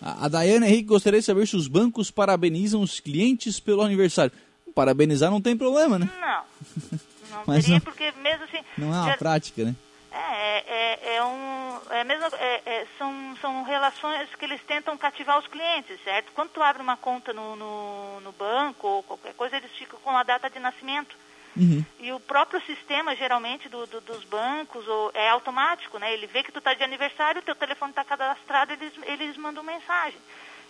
A, 0.01 0.27
a 0.27 0.29
Daiane 0.29 0.67
Henrique 0.67 0.85
gostaria 0.85 1.21
de 1.21 1.27
saber 1.27 1.47
se 1.47 1.57
os 1.57 1.69
bancos 1.69 2.11
parabenizam 2.11 2.81
os 2.81 3.01
clientes 3.01 3.61
pelo 3.61 3.83
aniversário. 3.83 4.33
Parabenizar 4.75 5.31
não 5.31 5.41
tem 5.41 5.57
problema, 5.57 5.99
né? 5.99 6.09
Não. 6.21 7.01
Não 7.31 7.45
Mas 7.47 7.65
teria, 7.65 7.77
não, 7.77 7.81
porque 7.81 8.11
mesmo 8.21 8.43
assim... 8.43 8.59
Não 8.77 8.89
é 8.89 8.99
uma 8.99 9.11
já, 9.13 9.17
prática, 9.17 9.65
né? 9.65 9.77
É, 10.11 10.65
é, 10.67 11.15
é 11.15 11.25
um, 11.25 11.79
é 11.91 12.03
mesmo, 12.03 12.27
é, 12.37 12.63
é, 12.67 12.87
são, 12.99 13.37
são 13.41 13.63
relações 13.63 14.29
que 14.35 14.45
eles 14.45 14.61
tentam 14.65 14.99
cativar 14.99 15.39
os 15.39 15.47
clientes, 15.47 15.97
certo? 16.03 16.33
Quando 16.35 16.51
tu 16.51 16.61
abre 16.61 16.83
uma 16.83 16.97
conta 16.97 17.33
no, 17.33 17.55
no, 17.55 18.21
no 18.21 18.33
banco 18.33 18.87
ou 18.89 19.03
qualquer 19.05 19.35
coisa, 19.35 19.57
eles 19.57 19.71
ficam 19.79 19.99
com 20.01 20.11
a 20.11 20.25
data 20.25 20.51
de 20.51 20.59
nascimento. 20.59 21.17
Uhum. 21.57 21.85
E 21.99 22.13
o 22.13 22.21
próprio 22.21 22.61
sistema, 22.63 23.17
geralmente, 23.17 23.69
do, 23.69 23.87
do, 23.87 24.01
dos 24.01 24.25
bancos 24.25 24.87
ou, 24.87 25.11
é 25.15 25.29
automático, 25.29 25.99
né? 25.99 26.13
Ele 26.13 26.27
vê 26.27 26.43
que 26.43 26.53
tu 26.53 26.59
está 26.59 26.75
de 26.75 26.83
aniversário, 26.83 27.43
teu 27.43 27.55
telefone 27.55 27.91
está 27.91 28.05
cadastrado, 28.05 28.73
eles, 28.73 28.93
eles 29.05 29.37
mandam 29.37 29.63
mensagem. 29.63 30.19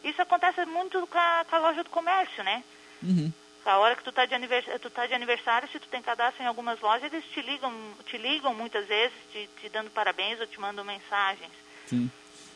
Isso 0.03 0.21
acontece 0.23 0.65
muito 0.65 1.07
com 1.07 1.19
a, 1.19 1.45
com 1.49 1.57
a 1.57 1.59
loja 1.59 1.85
do 1.85 1.91
comércio, 1.91 2.43
né? 2.43 2.65
Uhum. 3.03 3.31
A 3.65 3.77
hora 3.77 3.95
que 3.95 4.03
tu 4.03 4.11
está 4.11 4.25
de, 4.25 4.35
anivers... 4.35 4.65
tá 4.95 5.07
de 5.07 5.15
aniversário, 5.15 5.69
se 5.69 5.79
tu 5.79 5.87
tem 5.89 6.01
cadastro 6.01 6.43
em 6.43 6.47
algumas 6.47 6.81
lojas, 6.81 7.13
eles 7.13 7.25
te 7.27 7.43
ligam, 7.43 7.73
te 8.07 8.17
ligam 8.17 8.55
muitas 8.55 8.87
vezes, 8.87 9.17
te, 9.33 9.49
te 9.61 9.69
dando 9.69 9.91
parabéns 9.91 10.41
ou 10.41 10.47
te 10.47 10.59
mandam 10.59 10.85
mensagens. 10.85 11.53
Sim. 11.87 12.11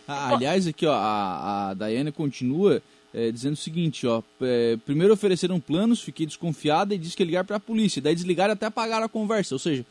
Ah, 0.09 0.31
aliás, 0.35 0.67
aqui 0.67 0.87
ó, 0.87 0.95
a, 0.95 1.71
a 1.71 1.75
Daiane 1.75 2.13
continua 2.13 2.83
é, 3.14 3.31
dizendo 3.31 3.55
o 3.55 3.57
seguinte, 3.57 4.07
ó, 4.07 4.22
é, 4.42 4.77
primeiro 4.85 5.14
ofereceram 5.14 5.61
planos, 5.61 6.03
fiquei 6.03 6.27
desconfiada 6.27 6.94
e 6.94 6.98
disse 6.98 7.16
que 7.16 7.22
ia 7.22 7.27
ligar 7.27 7.44
para 7.44 7.57
a 7.57 7.61
polícia, 7.61 8.03
daí 8.03 8.14
desligaram 8.14 8.55
até 8.55 8.66
apagaram 8.66 9.07
a 9.07 9.09
conversa, 9.09 9.55
ou 9.55 9.59
seja, 9.59 9.87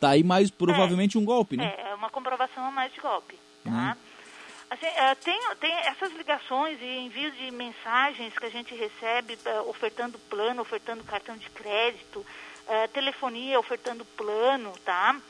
tá 0.00 0.10
aí 0.10 0.24
mais 0.24 0.50
provavelmente 0.50 1.18
é, 1.18 1.20
um 1.20 1.24
golpe, 1.24 1.56
né? 1.56 1.74
É, 1.76 1.94
uma 1.94 2.08
comprovação 2.08 2.64
a 2.64 2.70
mais 2.70 2.90
de 2.92 3.00
golpe, 3.00 3.38
tá? 3.62 3.70
Uhum. 3.70 4.12
Assim, 4.70 4.86
uh, 4.86 5.16
tem, 5.22 5.38
tem 5.60 5.72
essas 5.80 6.10
ligações 6.14 6.80
e 6.80 6.98
envios 7.00 7.36
de 7.36 7.50
mensagens 7.50 8.32
que 8.38 8.46
a 8.46 8.50
gente 8.50 8.74
recebe 8.74 9.34
uh, 9.34 9.68
ofertando 9.68 10.18
plano, 10.30 10.62
ofertando 10.62 11.04
cartão 11.04 11.36
de 11.36 11.50
crédito, 11.50 12.24
telefonia 12.94 13.58
ofertando 13.58 14.04
plano, 14.16 14.72
tá? 14.84 15.20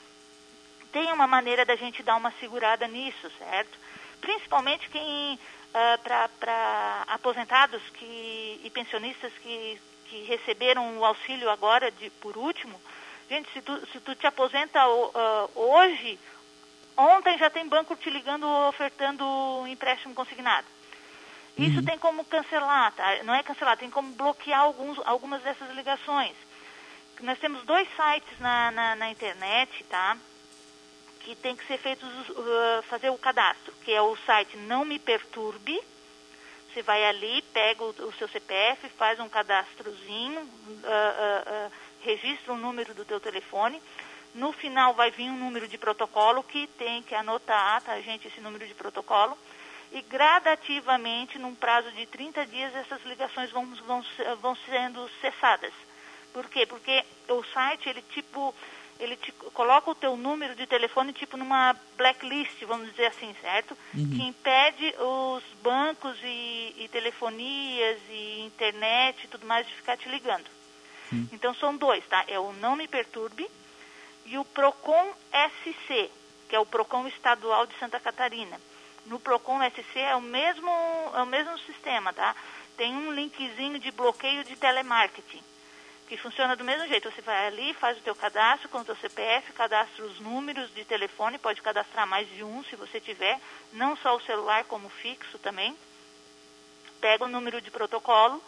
Tem 0.92 1.10
uma 1.12 1.26
maneira 1.26 1.64
da 1.64 1.74
gente 1.74 2.02
dar 2.02 2.16
uma 2.16 2.30
segurada 2.38 2.86
nisso, 2.86 3.28
certo? 3.38 3.76
Principalmente 4.20 4.88
quem, 4.90 5.38
para 5.72 7.04
aposentados 7.08 7.82
que, 7.94 8.60
e 8.64 8.70
pensionistas 8.70 9.32
que, 9.42 9.80
que 10.06 10.22
receberam 10.24 10.98
o 10.98 11.04
auxílio 11.04 11.48
agora, 11.50 11.90
de, 11.90 12.10
por 12.10 12.36
último, 12.36 12.80
gente, 13.30 13.50
se 13.52 13.62
tu, 13.62 13.86
se 13.86 14.00
tu 14.00 14.14
te 14.14 14.26
aposenta 14.26 14.80
hoje, 15.54 16.18
Ontem 16.96 17.38
já 17.38 17.48
tem 17.48 17.66
banco 17.66 17.96
te 17.96 18.10
ligando 18.10 18.46
ofertando 18.68 19.24
empréstimo 19.66 20.14
consignado. 20.14 20.66
Isso 21.56 21.78
uhum. 21.78 21.84
tem 21.84 21.98
como 21.98 22.24
cancelar, 22.24 22.92
tá? 22.92 23.22
Não 23.24 23.34
é 23.34 23.42
cancelar, 23.42 23.76
tem 23.76 23.90
como 23.90 24.12
bloquear 24.14 24.60
alguns, 24.60 24.98
algumas 25.04 25.42
dessas 25.42 25.70
ligações. 25.74 26.34
Nós 27.20 27.38
temos 27.38 27.64
dois 27.64 27.88
sites 27.94 28.38
na, 28.40 28.70
na, 28.70 28.96
na 28.96 29.10
internet, 29.10 29.84
tá? 29.84 30.16
Que 31.24 31.36
tem 31.36 31.54
que 31.56 31.66
ser 31.66 31.78
feito, 31.78 32.04
uh, 32.04 32.82
fazer 32.84 33.10
o 33.10 33.18
cadastro, 33.18 33.72
que 33.84 33.92
é 33.92 34.02
o 34.02 34.16
site 34.26 34.56
Não 34.56 34.84
Me 34.84 34.98
Perturbe. 34.98 35.80
Você 36.72 36.82
vai 36.82 37.04
ali, 37.04 37.42
pega 37.52 37.84
o, 37.84 37.90
o 37.90 38.12
seu 38.14 38.28
CPF, 38.28 38.88
faz 38.90 39.20
um 39.20 39.28
cadastrozinho, 39.28 40.40
uh, 40.40 41.66
uh, 41.66 41.72
registra 42.00 42.52
o 42.52 42.56
número 42.56 42.94
do 42.94 43.04
teu 43.04 43.20
telefone 43.20 43.80
no 44.34 44.52
final 44.52 44.94
vai 44.94 45.10
vir 45.10 45.28
um 45.28 45.36
número 45.36 45.68
de 45.68 45.76
protocolo 45.76 46.42
que 46.42 46.66
tem 46.78 47.02
que 47.02 47.14
anotar, 47.14 47.82
tá, 47.82 48.00
gente, 48.00 48.28
esse 48.28 48.40
número 48.40 48.66
de 48.66 48.74
protocolo. 48.74 49.36
E 49.92 50.00
gradativamente, 50.00 51.38
num 51.38 51.54
prazo 51.54 51.92
de 51.92 52.06
30 52.06 52.46
dias, 52.46 52.74
essas 52.74 53.04
ligações 53.04 53.50
vão, 53.50 53.66
vão, 53.86 54.02
vão 54.40 54.56
sendo 54.56 55.06
cessadas. 55.20 55.72
Por 56.32 56.48
quê? 56.48 56.64
Porque 56.64 57.04
o 57.28 57.44
site, 57.44 57.90
ele 57.90 58.00
tipo, 58.10 58.54
ele 59.02 59.16
te 59.16 59.32
coloca 59.32 59.90
o 59.90 59.94
teu 59.94 60.16
número 60.16 60.54
de 60.54 60.66
telefone 60.66 61.12
tipo 61.12 61.36
numa 61.36 61.74
blacklist, 61.96 62.62
vamos 62.64 62.88
dizer 62.90 63.06
assim, 63.06 63.34
certo? 63.40 63.76
Uhum. 63.92 64.08
Que 64.08 64.22
impede 64.22 64.94
os 64.98 65.42
bancos 65.60 66.16
e, 66.22 66.74
e, 66.78 66.88
telefonias 66.92 67.98
e 68.08 68.42
internet 68.42 69.24
e 69.24 69.28
tudo 69.28 69.44
mais 69.44 69.66
de 69.66 69.74
ficar 69.74 69.96
te 69.96 70.08
ligando. 70.08 70.46
Uhum. 71.10 71.28
Então 71.32 71.52
são 71.54 71.76
dois, 71.76 72.06
tá? 72.06 72.24
É 72.28 72.38
o 72.38 72.52
Não 72.52 72.76
Me 72.76 72.86
Perturbe, 72.86 73.48
e 74.26 74.38
o 74.38 74.44
PROCON 74.44 75.12
SC, 75.32 76.10
que 76.48 76.54
é 76.54 76.60
o 76.60 76.66
PROCON 76.66 77.06
estadual 77.08 77.66
de 77.66 77.76
Santa 77.78 77.98
Catarina. 77.98 78.60
No 79.06 79.18
PROCON 79.18 79.58
SC 79.70 79.98
é 79.98 80.14
o 80.14 80.20
mesmo, 80.20 80.70
é 81.14 81.22
o 81.22 81.26
mesmo 81.26 81.58
sistema, 81.60 82.12
tá? 82.12 82.36
Tem 82.76 82.94
um 82.94 83.12
linkzinho 83.12 83.80
de 83.80 83.90
bloqueio 83.90 84.44
de 84.44 84.54
telemarketing, 84.54 85.42
que 86.12 86.22
funciona 86.22 86.54
do 86.54 86.62
mesmo 86.62 86.86
jeito. 86.88 87.10
Você 87.10 87.22
vai 87.22 87.46
ali, 87.46 87.72
faz 87.72 87.96
o 87.96 88.02
teu 88.02 88.14
cadastro 88.14 88.68
com 88.68 88.80
o 88.80 88.84
teu 88.84 88.94
CPF, 88.96 89.50
cadastra 89.54 90.04
os 90.04 90.20
números 90.20 90.72
de 90.74 90.84
telefone, 90.84 91.38
pode 91.38 91.62
cadastrar 91.62 92.06
mais 92.06 92.28
de 92.36 92.44
um 92.44 92.62
se 92.64 92.76
você 92.76 93.00
tiver, 93.00 93.40
não 93.72 93.96
só 93.96 94.14
o 94.14 94.20
celular 94.20 94.64
como 94.64 94.90
fixo 94.90 95.38
também. 95.38 95.74
Pega 97.00 97.24
o 97.24 97.28
número 97.28 97.62
de 97.62 97.70
protocolo, 97.70 98.42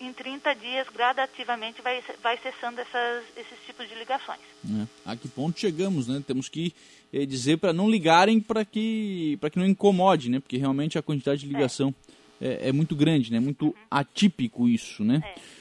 em 0.00 0.12
30 0.12 0.54
dias, 0.54 0.86
gradativamente, 0.94 1.82
vai, 1.82 2.00
vai 2.22 2.38
cessando 2.38 2.80
essas, 2.80 3.24
esses 3.36 3.58
tipos 3.66 3.88
de 3.88 3.96
ligações. 3.96 4.38
É. 4.64 4.86
A 5.04 5.16
que 5.16 5.26
ponto 5.26 5.58
chegamos, 5.58 6.06
né? 6.06 6.22
Temos 6.24 6.48
que 6.48 6.72
é, 7.12 7.26
dizer 7.26 7.58
para 7.58 7.72
não 7.72 7.90
ligarem 7.90 8.40
para 8.40 8.64
que, 8.64 9.36
que 9.50 9.58
não 9.58 9.66
incomode, 9.66 10.30
né? 10.30 10.38
Porque 10.38 10.56
realmente 10.56 10.96
a 10.96 11.02
quantidade 11.02 11.40
de 11.40 11.48
ligação 11.48 11.92
é, 12.40 12.46
é, 12.46 12.68
é 12.68 12.72
muito 12.72 12.94
grande, 12.94 13.32
né? 13.32 13.40
Muito 13.40 13.66
uhum. 13.66 13.74
atípico 13.90 14.68
isso, 14.68 15.02
né? 15.02 15.20
É. 15.24 15.57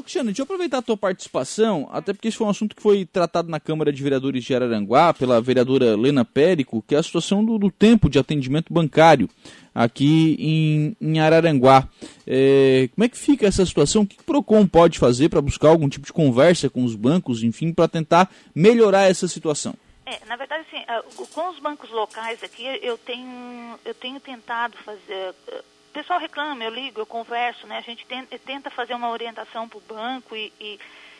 Ô, 0.00 0.02
Cristiano, 0.02 0.28
deixa 0.28 0.40
eu 0.40 0.44
aproveitar 0.44 0.78
a 0.78 0.82
tua 0.82 0.96
participação, 0.96 1.86
até 1.92 2.14
porque 2.14 2.28
esse 2.28 2.36
foi 2.38 2.46
um 2.46 2.50
assunto 2.50 2.74
que 2.74 2.80
foi 2.80 3.04
tratado 3.04 3.50
na 3.50 3.60
Câmara 3.60 3.92
de 3.92 4.02
Vereadores 4.02 4.42
de 4.42 4.54
Araranguá 4.54 5.12
pela 5.12 5.42
vereadora 5.42 5.94
Lena 5.94 6.24
Périco, 6.24 6.82
que 6.88 6.94
é 6.94 6.98
a 6.98 7.02
situação 7.02 7.44
do, 7.44 7.58
do 7.58 7.70
tempo 7.70 8.08
de 8.08 8.18
atendimento 8.18 8.72
bancário 8.72 9.28
aqui 9.74 10.36
em, 10.40 10.96
em 10.98 11.20
Araranguá. 11.20 11.86
É, 12.26 12.88
como 12.94 13.04
é 13.04 13.10
que 13.10 13.18
fica 13.18 13.46
essa 13.46 13.66
situação? 13.66 14.02
O 14.02 14.06
que 14.06 14.18
o 14.18 14.24
PROCON 14.24 14.66
pode 14.66 14.98
fazer 14.98 15.28
para 15.28 15.42
buscar 15.42 15.68
algum 15.68 15.86
tipo 15.86 16.06
de 16.06 16.14
conversa 16.14 16.70
com 16.70 16.82
os 16.82 16.96
bancos, 16.96 17.42
enfim, 17.42 17.70
para 17.70 17.86
tentar 17.86 18.30
melhorar 18.54 19.02
essa 19.02 19.28
situação? 19.28 19.74
É, 20.06 20.18
na 20.26 20.36
verdade, 20.36 20.64
assim, 20.66 20.82
com 21.30 21.50
os 21.50 21.58
bancos 21.58 21.90
locais 21.90 22.42
aqui, 22.42 22.64
eu 22.82 22.96
tenho, 22.96 23.78
eu 23.84 23.92
tenho 23.92 24.18
tentado 24.18 24.78
fazer 24.78 25.34
o 25.90 25.92
pessoal 25.92 26.20
reclama, 26.20 26.62
eu 26.62 26.70
ligo, 26.70 27.00
eu 27.00 27.06
converso, 27.06 27.66
né? 27.66 27.78
A 27.78 27.80
gente 27.80 28.06
tenta 28.46 28.70
fazer 28.70 28.94
uma 28.94 29.10
orientação 29.10 29.68
para 29.68 29.78
o 29.78 29.80
banco 29.80 30.36
e, 30.36 30.52
e, 30.60 30.78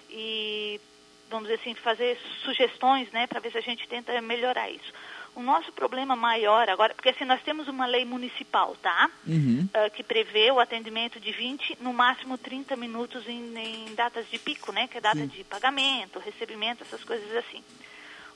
e, 0.09 0.81
vamos 1.29 1.49
dizer 1.49 1.61
assim, 1.61 1.75
fazer 1.75 2.17
sugestões, 2.45 3.11
né? 3.11 3.27
Para 3.27 3.41
ver 3.41 3.51
se 3.51 3.59
a 3.59 3.63
gente 3.63 3.89
tenta 3.89 4.19
melhorar 4.23 4.71
isso. 4.71 4.93
O 5.35 5.43
nosso 5.43 5.73
problema 5.73 6.15
maior 6.15 6.69
agora, 6.69 6.95
porque 6.95 7.09
assim, 7.09 7.25
nós 7.25 7.43
temos 7.43 7.67
uma 7.67 7.85
lei 7.85 8.05
municipal, 8.05 8.77
tá? 8.81 9.11
Uhum. 9.27 9.69
Uh, 9.75 9.91
que 9.91 10.05
prevê 10.05 10.53
o 10.53 10.61
atendimento 10.61 11.19
de 11.19 11.33
20, 11.33 11.79
no 11.81 11.93
máximo 11.93 12.39
30 12.39 12.77
minutos 12.77 13.29
em, 13.29 13.53
em 13.59 13.95
datas 13.97 14.31
de 14.31 14.39
pico, 14.39 14.71
né? 14.71 14.87
Que 14.87 14.99
é 14.99 15.01
data 15.01 15.19
Sim. 15.19 15.27
de 15.27 15.43
pagamento, 15.43 16.21
recebimento, 16.21 16.85
essas 16.85 17.03
coisas 17.03 17.35
assim. 17.37 17.65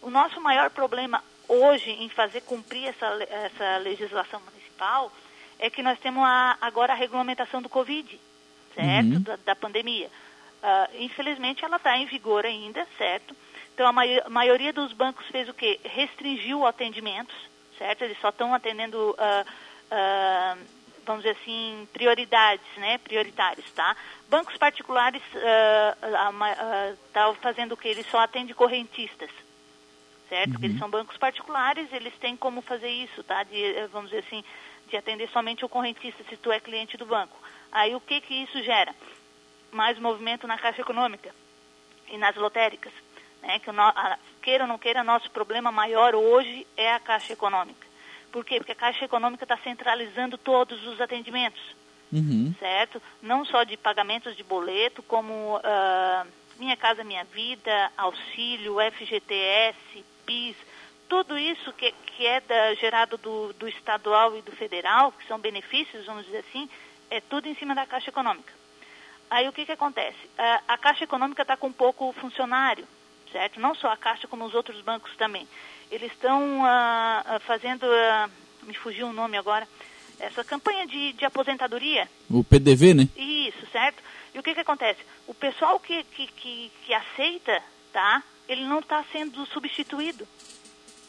O 0.03 0.11
nosso 0.11 0.40
maior 0.40 0.68
problema 0.70 1.23
hoje 1.47 1.90
em 1.90 2.09
fazer 2.09 2.40
cumprir 2.40 2.88
essa, 2.88 3.07
essa 3.31 3.77
legislação 3.79 4.40
municipal 4.40 5.12
é 5.64 5.70
que 5.70 5.83
nós 5.83 5.98
temos 5.98 6.22
a, 6.22 6.59
agora 6.61 6.92
a 6.92 6.96
regulamentação 6.96 7.62
do 7.62 7.70
Covid, 7.70 8.20
certo? 8.74 9.14
Uhum. 9.14 9.22
Da, 9.22 9.37
da, 9.37 9.57
pandemia. 9.57 10.09
Uh, 10.62 11.03
infelizmente, 11.03 11.64
ela 11.64 11.77
está 11.77 11.96
em 11.96 12.05
vigor 12.05 12.44
ainda, 12.44 12.87
certo? 12.98 13.35
Então, 13.72 13.87
a, 13.87 13.92
mai 13.92 14.20
maioria 14.29 14.74
dos 14.74 14.92
bancos 14.92 15.27
fez 15.29 15.48
o 15.48 15.55
quê? 15.55 15.81
Restringiu 15.83 16.66
atendimentos, 16.66 17.35
certo? 17.79 18.03
Eles 18.03 18.20
só 18.20 18.29
estão 18.29 18.53
atendendo, 18.53 19.12
uh, 19.12 19.14
uh, 19.16 20.64
vamos 21.07 21.22
dizer 21.22 21.37
assim, 21.40 21.88
prioridades, 21.94 22.66
né? 22.77 22.98
Prioritários, 22.98 23.70
tá? 23.72 23.96
Bancos 24.29 24.59
particulares 24.59 25.22
estão 27.07 27.35
fazendo 27.37 27.72
o 27.72 27.77
quê? 27.77 27.88
Eles 27.88 28.07
só 28.11 28.18
atendem 28.18 28.55
correntistas, 28.55 29.31
certo? 30.29 30.46
Uhum. 30.46 30.53
Porque 30.53 30.66
eles 30.66 30.79
são 30.79 30.90
bancos 30.90 31.16
particulares, 31.16 31.90
eles 31.90 32.12
têm 32.18 32.37
como 32.37 32.61
fazer 32.61 32.90
isso, 32.90 33.22
tá? 33.22 33.42
De, 33.44 33.87
vamos 33.90 34.11
dizer 34.11 34.24
assim, 34.27 34.44
de 34.88 34.97
atender 34.97 35.29
somente 35.31 35.64
o 35.64 35.68
correntista 35.68 36.23
se 36.29 36.37
tu 36.37 36.53
é 36.53 36.61
cliente 36.61 36.97
do 36.97 37.07
banco. 37.07 37.37
Aí 37.73 37.94
o 37.94 38.01
que 38.01 38.20
que 38.20 38.35
isso 38.35 38.62
gera? 38.62 38.94
Mais 39.73 39.99
movimento 39.99 40.47
na 40.47 40.59
caixa 40.59 40.83
econômica 40.83 41.35
e 42.09 42.16
nas 42.16 42.37
lotéricas. 42.37 42.92
Né? 43.42 43.59
Que 43.59 43.70
a, 43.70 44.18
queira 44.42 44.64
ou 44.64 44.68
não 44.68 44.79
queira, 44.79 45.03
nosso 45.05 45.31
problema 45.31 45.73
maior 45.73 46.14
hoje 46.14 46.66
é 46.77 46.92
a 46.92 47.01
caixa 47.01 47.33
econômica. 47.33 47.87
Por 48.31 48.44
quê? 48.44 48.59
Porque 48.59 48.73
a 48.73 48.77
caixa 48.77 49.05
econômica 49.05 49.44
está 49.44 49.57
centralizando 49.59 50.37
todos 50.37 50.85
os 50.87 51.01
atendimentos. 51.01 51.62
Uhum. 52.12 52.55
Certo? 52.59 53.03
Não 53.23 53.44
só 53.44 53.64
de 53.64 53.77
pagamentos 53.77 54.37
de 54.37 54.42
boleto, 54.42 55.03
como 55.03 55.57
uh, 55.57 56.27
Minha 56.59 56.77
Casa 56.77 57.03
Minha 57.03 57.25
Vida, 57.25 57.90
auxílio, 57.97 58.77
FGTS, 58.92 60.05
PIS, 60.25 60.57
tudo 61.09 61.38
isso 61.38 61.73
que, 61.73 61.92
que 62.16 62.27
é 62.27 62.40
da, 62.40 62.74
gerado 62.74 63.16
do, 63.18 63.53
do 63.55 63.68
estadual 63.68 64.37
e 64.37 64.42
do 64.42 64.53
federal, 64.53 65.12
que 65.12 65.27
são 65.27 65.38
benefícios, 65.38 66.07
vamos 66.07 66.24
dizer 66.24 66.44
assim, 66.48 66.68
é 67.11 67.20
tudo 67.20 67.48
em 67.48 67.55
cima 67.57 67.74
da 67.74 67.87
Caixa 67.87 68.11
Econômica. 68.11 68.53
Aí 69.31 69.48
o 69.48 69.53
que, 69.53 69.66
que 69.66 69.72
acontece? 69.72 70.18
A, 70.38 70.62
a 70.68 70.79
Caixa 70.79 71.05
Econômica 71.05 71.42
está 71.42 71.57
com 71.57 71.72
pouco 71.72 72.12
funcionário, 72.12 72.87
certo? 73.33 73.61
Não 73.61 73.74
só 73.74 73.88
a 73.88 73.96
Caixa, 73.96 74.29
como 74.29 74.44
os 74.44 74.55
outros 74.55 74.81
bancos 74.81 75.14
também. 75.16 75.48
Eles 75.90 76.12
estão 76.12 76.61
uh, 76.61 77.40
fazendo, 77.40 77.85
uh, 77.85 78.31
me 78.62 78.74
fugiu 78.74 79.09
o 79.09 79.12
nome 79.12 79.37
agora, 79.37 79.66
essa 80.20 80.44
campanha 80.44 80.87
de, 80.87 81.12
de 81.14 81.24
aposentadoria. 81.24 82.09
O 82.31 82.44
PDV, 82.44 82.94
né? 82.94 83.09
Isso, 83.16 83.66
certo? 83.72 84.03
E 84.33 84.38
o 84.38 84.42
que, 84.42 84.55
que 84.55 84.61
acontece? 84.61 85.00
O 85.27 85.35
pessoal 85.35 85.79
que, 85.81 86.05
que, 86.05 86.27
que, 86.29 86.72
que 86.85 86.94
aceita, 86.94 87.62
tá? 87.92 88.22
Ele 88.48 88.64
não 88.64 88.79
está 88.79 89.05
sendo 89.12 89.44
substituído. 89.46 90.27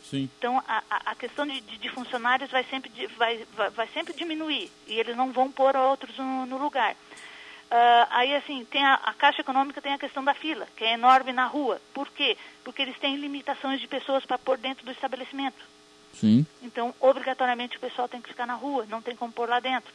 Sim. 0.10 0.30
Então, 0.38 0.62
a, 0.68 0.84
a 0.90 1.16
questão 1.16 1.48
de, 1.48 1.60
de, 1.62 1.90
funcionários 1.90 2.52
vai 2.52 2.64
sempre, 2.66 2.92
vai, 3.18 3.44
vai, 3.56 3.70
vai, 3.72 3.88
sempre 3.88 4.14
diminuir 4.14 4.72
e 4.88 5.00
eles 5.00 5.16
não 5.16 5.32
vão 5.32 5.52
pôr 5.52 5.76
outros 5.76 6.16
no, 6.18 6.46
no 6.46 6.58
lugar. 6.58 6.94
Uh, 6.94 8.06
aí, 8.12 8.36
assim, 8.36 8.64
tem 8.66 8.86
a, 8.86 8.94
a, 8.94 9.14
Caixa 9.14 9.42
Econômica 9.42 9.82
tem 9.82 9.94
a 9.94 9.98
questão 9.98 10.24
da 10.24 10.36
fila, 10.36 10.68
que 10.76 10.84
é 10.84 10.94
enorme 10.94 11.34
na 11.34 11.48
rua. 11.48 11.82
Por 11.94 12.08
quê? 12.10 12.38
Porque 12.64 12.84
eles 12.84 12.98
têm 13.00 13.16
limitações 13.16 13.82
de 13.82 13.88
pessoas 13.88 14.24
para 14.26 14.38
pôr 14.38 14.58
dentro 14.58 14.86
do 14.86 14.92
estabelecimento. 14.92 15.66
Sim. 16.14 16.46
Então, 16.62 16.94
obrigatoriamente, 17.00 17.78
o 17.78 17.82
pessoal 17.82 18.08
tem 18.08 18.22
que 18.22 18.30
ficar 18.30 18.46
na 18.46 18.54
rua, 18.54 18.86
não 18.88 19.02
tem 19.02 19.16
como 19.16 19.34
pôr 19.34 19.50
lá 19.50 19.60
dentro. 19.60 19.92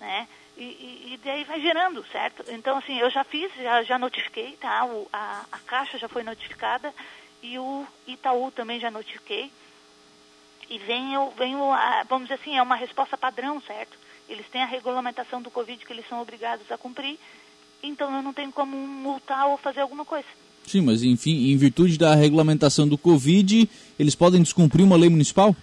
Né? 0.00 0.26
E, 0.56 0.62
e, 0.62 1.14
e 1.14 1.20
daí 1.22 1.44
vai 1.44 1.60
gerando, 1.60 2.04
certo? 2.06 2.44
Então, 2.48 2.78
assim, 2.78 2.98
eu 2.98 3.10
já 3.10 3.22
fiz, 3.24 3.52
já, 3.56 3.82
já 3.82 3.98
notifiquei, 3.98 4.56
tá? 4.56 4.86
O, 4.86 5.06
a, 5.12 5.44
a 5.52 5.58
Caixa 5.58 5.98
já 5.98 6.08
foi 6.08 6.22
notificada 6.22 6.92
e 7.44 7.58
o 7.58 7.86
Itaú 8.06 8.50
também 8.50 8.80
já 8.80 8.90
notifiquei. 8.90 9.52
E 10.70 10.78
vem, 10.78 11.12
vem 11.36 11.54
vamos 12.08 12.28
dizer 12.28 12.40
assim, 12.40 12.56
é 12.56 12.62
uma 12.62 12.74
resposta 12.74 13.18
padrão, 13.18 13.60
certo? 13.60 13.98
Eles 14.26 14.46
têm 14.48 14.62
a 14.62 14.66
regulamentação 14.66 15.42
do 15.42 15.50
Covid 15.50 15.84
que 15.84 15.92
eles 15.92 16.08
são 16.08 16.22
obrigados 16.22 16.72
a 16.72 16.78
cumprir, 16.78 17.18
então 17.82 18.14
eu 18.16 18.22
não 18.22 18.32
tenho 18.32 18.50
como 18.50 18.74
multar 18.74 19.46
ou 19.46 19.58
fazer 19.58 19.80
alguma 19.80 20.06
coisa. 20.06 20.26
Sim, 20.66 20.80
mas 20.80 21.02
enfim, 21.02 21.50
em 21.50 21.56
virtude 21.58 21.98
da 21.98 22.14
regulamentação 22.14 22.88
do 22.88 22.96
Covid, 22.96 23.68
eles 23.98 24.14
podem 24.14 24.42
descumprir 24.42 24.82
uma 24.82 24.96
lei 24.96 25.10
municipal? 25.10 25.54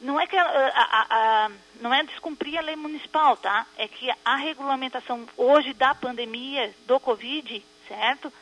Não 0.00 0.18
é 0.18 0.26
que 0.26 0.34
a, 0.34 0.42
a, 0.42 1.06
a, 1.10 1.50
não 1.82 1.92
é 1.92 2.02
descumprir 2.04 2.58
a 2.58 2.62
lei 2.62 2.74
municipal, 2.74 3.36
tá? 3.36 3.66
É 3.76 3.86
que 3.86 4.08
a 4.24 4.36
regulamentação 4.36 5.26
hoje 5.36 5.74
da 5.74 5.94
pandemia 5.94 6.74
do 6.86 6.98
Covid, 6.98 7.62
certo? 7.86 8.32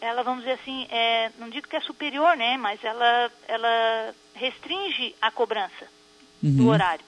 Ela, 0.00 0.22
vamos 0.22 0.40
dizer 0.40 0.58
assim, 0.60 0.86
é, 0.90 1.30
não 1.38 1.48
digo 1.48 1.68
que 1.68 1.76
é 1.76 1.80
superior, 1.80 2.36
né, 2.36 2.56
mas 2.56 2.82
ela, 2.84 3.30
ela 3.48 4.14
restringe 4.34 5.14
a 5.20 5.30
cobrança 5.30 5.86
uhum. 6.42 6.56
do 6.56 6.68
horário. 6.68 7.04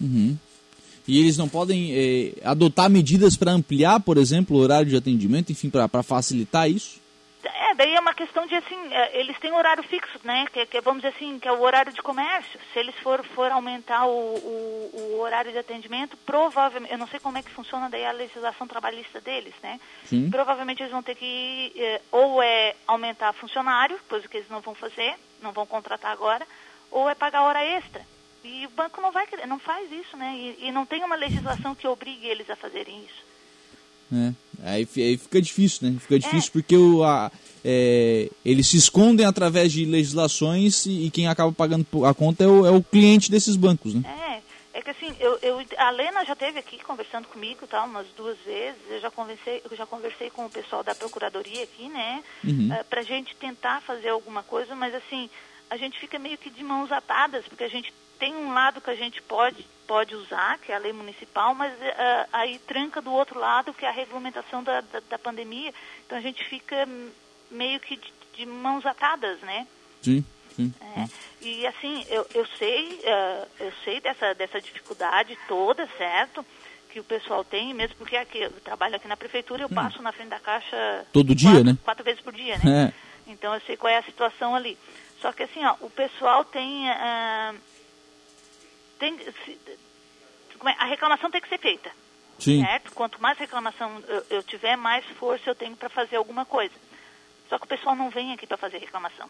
Uhum. 0.00 0.36
E 1.06 1.18
eles 1.18 1.36
não 1.36 1.48
podem 1.48 1.92
é, 1.92 2.32
adotar 2.44 2.88
medidas 2.88 3.36
para 3.36 3.52
ampliar, 3.52 4.00
por 4.00 4.16
exemplo, 4.16 4.56
o 4.56 4.60
horário 4.60 4.88
de 4.88 4.96
atendimento, 4.96 5.50
enfim, 5.50 5.68
para 5.68 6.02
facilitar 6.02 6.70
isso? 6.70 7.01
Daí 7.82 7.96
é 7.96 8.00
uma 8.00 8.14
questão 8.14 8.46
de 8.46 8.54
assim, 8.54 8.94
é, 8.94 9.18
eles 9.18 9.36
têm 9.40 9.50
horário 9.50 9.82
fixo, 9.82 10.16
né? 10.22 10.46
Que, 10.52 10.64
que 10.66 10.80
vamos 10.80 11.02
dizer 11.02 11.16
assim, 11.16 11.40
que 11.40 11.48
é 11.48 11.52
o 11.52 11.62
horário 11.62 11.92
de 11.92 12.00
comércio. 12.00 12.60
Se 12.72 12.78
eles 12.78 12.94
for, 13.00 13.24
for 13.24 13.50
aumentar 13.50 14.06
o, 14.06 14.36
o, 14.36 14.90
o, 14.94 15.18
horário 15.18 15.50
de 15.50 15.58
atendimento, 15.58 16.16
provavelmente, 16.18 16.92
eu 16.92 16.98
não 16.98 17.08
sei 17.08 17.18
como 17.18 17.38
é 17.38 17.42
que 17.42 17.50
funciona 17.50 17.90
daí 17.90 18.04
a 18.04 18.12
legislação 18.12 18.68
trabalhista 18.68 19.20
deles, 19.20 19.52
né? 19.60 19.80
Sim. 20.04 20.30
Provavelmente 20.30 20.80
eles 20.80 20.92
vão 20.92 21.02
ter 21.02 21.16
que 21.16 21.72
é, 21.76 22.00
ou 22.12 22.40
é 22.40 22.76
aumentar 22.86 23.32
funcionário, 23.32 23.98
coisa 24.08 24.28
que 24.28 24.36
eles 24.36 24.48
não 24.48 24.60
vão 24.60 24.76
fazer, 24.76 25.16
não 25.40 25.50
vão 25.50 25.66
contratar 25.66 26.12
agora, 26.12 26.46
ou 26.88 27.10
é 27.10 27.16
pagar 27.16 27.42
hora 27.42 27.64
extra. 27.64 28.00
E 28.44 28.64
o 28.64 28.70
banco 28.70 29.00
não 29.00 29.10
vai 29.10 29.26
não 29.48 29.58
faz 29.58 29.90
isso, 29.90 30.16
né? 30.16 30.32
E, 30.36 30.68
e 30.68 30.70
não 30.70 30.86
tem 30.86 31.02
uma 31.02 31.16
legislação 31.16 31.74
que 31.74 31.88
obrigue 31.88 32.28
eles 32.28 32.48
a 32.48 32.54
fazerem 32.54 33.04
isso. 33.04 33.31
É. 34.12 34.32
Aí, 34.64 34.88
aí 34.96 35.16
fica 35.16 35.40
difícil, 35.40 35.88
né? 35.88 35.98
Fica 35.98 36.18
difícil 36.18 36.50
é. 36.50 36.52
porque 36.52 36.76
o, 36.76 37.02
a, 37.02 37.32
é, 37.64 38.28
eles 38.44 38.66
se 38.66 38.76
escondem 38.76 39.24
através 39.24 39.72
de 39.72 39.84
legislações 39.84 40.86
e, 40.86 41.06
e 41.06 41.10
quem 41.10 41.28
acaba 41.28 41.52
pagando 41.52 41.86
a 42.04 42.14
conta 42.14 42.44
é 42.44 42.46
o, 42.46 42.66
é 42.66 42.70
o, 42.70 42.82
cliente 42.82 43.30
desses 43.30 43.56
bancos, 43.56 43.94
né? 43.94 44.02
É, 44.74 44.78
é 44.78 44.82
que 44.82 44.90
assim, 44.90 45.14
eu, 45.18 45.38
eu, 45.42 45.64
a 45.78 45.90
Lena 45.90 46.24
já 46.24 46.32
esteve 46.32 46.58
aqui 46.58 46.78
conversando 46.78 47.28
comigo, 47.28 47.66
tá, 47.66 47.84
umas 47.84 48.06
duas 48.16 48.36
vezes, 48.44 48.80
eu 48.90 49.00
já 49.00 49.10
conversei, 49.10 49.62
eu 49.68 49.76
já 49.76 49.86
conversei 49.86 50.30
com 50.30 50.44
o 50.46 50.50
pessoal 50.50 50.82
da 50.82 50.94
Procuradoria 50.94 51.62
aqui, 51.62 51.88
né, 51.88 52.22
uhum. 52.44 52.68
uh, 52.72 52.84
pra 52.84 53.02
gente 53.02 53.34
tentar 53.36 53.80
fazer 53.82 54.08
alguma 54.08 54.42
coisa, 54.42 54.74
mas 54.74 54.94
assim, 54.94 55.30
a 55.70 55.76
gente 55.76 55.98
fica 55.98 56.18
meio 56.18 56.36
que 56.36 56.50
de 56.50 56.62
mãos 56.62 56.90
atadas, 56.90 57.44
porque 57.46 57.64
a 57.64 57.68
gente 57.68 57.92
tem 58.18 58.34
um 58.34 58.52
lado 58.52 58.80
que 58.80 58.90
a 58.90 58.94
gente 58.94 59.22
pode, 59.22 59.66
pode 59.92 60.14
usar, 60.14 60.58
que 60.58 60.72
é 60.72 60.74
a 60.74 60.78
lei 60.78 60.90
municipal, 60.90 61.54
mas 61.54 61.70
uh, 61.74 62.28
aí 62.32 62.58
tranca 62.60 63.02
do 63.02 63.12
outro 63.12 63.38
lado, 63.38 63.74
que 63.74 63.84
é 63.84 63.90
a 63.90 63.92
regulamentação 63.92 64.64
da, 64.64 64.80
da, 64.80 65.00
da 65.00 65.18
pandemia. 65.18 65.70
Então 66.06 66.16
a 66.16 66.20
gente 66.22 66.42
fica 66.46 66.88
meio 67.50 67.78
que 67.78 67.96
de, 67.96 68.12
de 68.38 68.46
mãos 68.46 68.86
atadas, 68.86 69.38
né? 69.40 69.66
Sim. 70.00 70.24
Sim. 70.56 70.72
É, 70.80 71.04
e 71.42 71.66
assim, 71.66 72.06
eu, 72.08 72.26
eu 72.34 72.46
sei, 72.58 73.00
uh, 73.04 73.48
eu 73.60 73.70
sei 73.84 74.00
dessa, 74.00 74.32
dessa 74.32 74.62
dificuldade 74.62 75.36
toda, 75.46 75.86
certo? 75.98 76.42
Que 76.88 76.98
o 76.98 77.04
pessoal 77.04 77.44
tem, 77.44 77.74
mesmo 77.74 77.96
porque 77.96 78.16
aqui, 78.16 78.38
eu 78.38 78.50
trabalho 78.64 78.96
aqui 78.96 79.06
na 79.06 79.16
prefeitura, 79.16 79.62
eu 79.62 79.68
hum. 79.70 79.74
passo 79.74 80.00
na 80.00 80.12
frente 80.12 80.30
da 80.30 80.40
caixa 80.40 81.06
todo 81.12 81.34
dia, 81.34 81.50
quatro, 81.50 81.64
né? 81.64 81.78
Quatro 81.84 82.04
vezes 82.04 82.22
por 82.22 82.32
dia, 82.32 82.56
né? 82.64 82.94
É. 83.28 83.30
Então 83.30 83.52
eu 83.52 83.60
sei 83.66 83.76
qual 83.76 83.92
é 83.92 83.98
a 83.98 84.04
situação 84.04 84.54
ali. 84.54 84.78
Só 85.20 85.32
que 85.32 85.42
assim, 85.42 85.62
ó, 85.66 85.76
o 85.82 85.90
pessoal 85.90 86.46
tem 86.46 86.88
uh, 86.88 87.56
tem, 89.02 89.18
se, 89.18 89.58
é, 90.64 90.74
a 90.78 90.84
reclamação 90.84 91.28
tem 91.28 91.40
que 91.40 91.48
ser 91.48 91.58
feita. 91.58 91.90
Sim. 92.38 92.64
certo? 92.64 92.92
Quanto 92.92 93.20
mais 93.20 93.36
reclamação 93.36 94.02
eu, 94.06 94.24
eu 94.30 94.42
tiver, 94.44 94.76
mais 94.76 95.04
força 95.18 95.50
eu 95.50 95.54
tenho 95.56 95.76
para 95.76 95.88
fazer 95.88 96.16
alguma 96.16 96.44
coisa. 96.44 96.74
Só 97.48 97.58
que 97.58 97.64
o 97.64 97.68
pessoal 97.68 97.96
não 97.96 98.10
vem 98.10 98.32
aqui 98.32 98.46
para 98.46 98.56
fazer 98.56 98.78
reclamação. 98.78 99.28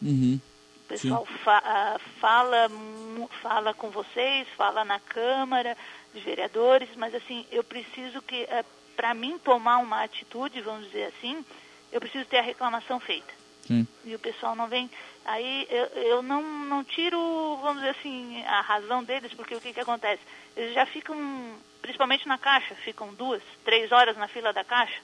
Uhum. 0.00 0.40
O 0.84 0.88
pessoal 0.88 1.26
fa 1.44 1.62
ah, 1.64 2.00
fala, 2.20 2.68
fala 3.42 3.74
com 3.74 3.90
vocês, 3.90 4.46
fala 4.56 4.84
na 4.84 5.00
Câmara 5.00 5.76
de 6.14 6.20
Vereadores, 6.20 6.88
mas 6.96 7.14
assim, 7.14 7.44
eu 7.50 7.64
preciso 7.64 8.22
que, 8.22 8.46
para 8.94 9.14
mim 9.14 9.38
tomar 9.38 9.78
uma 9.78 10.04
atitude, 10.04 10.60
vamos 10.60 10.86
dizer 10.86 11.12
assim, 11.16 11.44
eu 11.90 12.00
preciso 12.00 12.26
ter 12.26 12.38
a 12.38 12.42
reclamação 12.42 13.00
feita. 13.00 13.32
Sim. 13.66 13.86
E 14.04 14.14
o 14.14 14.18
pessoal 14.18 14.54
não 14.54 14.68
vem. 14.68 14.90
Aí 15.24 15.66
eu, 15.70 15.84
eu 16.02 16.22
não, 16.22 16.42
não 16.64 16.84
tiro, 16.84 17.18
vamos 17.62 17.76
dizer 17.82 17.90
assim, 17.90 18.42
a 18.44 18.60
razão 18.60 19.04
deles, 19.04 19.32
porque 19.34 19.54
o 19.54 19.60
que, 19.60 19.72
que 19.72 19.80
acontece? 19.80 20.22
Eles 20.56 20.74
já 20.74 20.84
ficam, 20.84 21.16
principalmente 21.80 22.26
na 22.26 22.38
caixa, 22.38 22.74
ficam 22.76 23.14
duas, 23.14 23.42
três 23.64 23.92
horas 23.92 24.16
na 24.16 24.28
fila 24.28 24.52
da 24.52 24.64
caixa. 24.64 25.00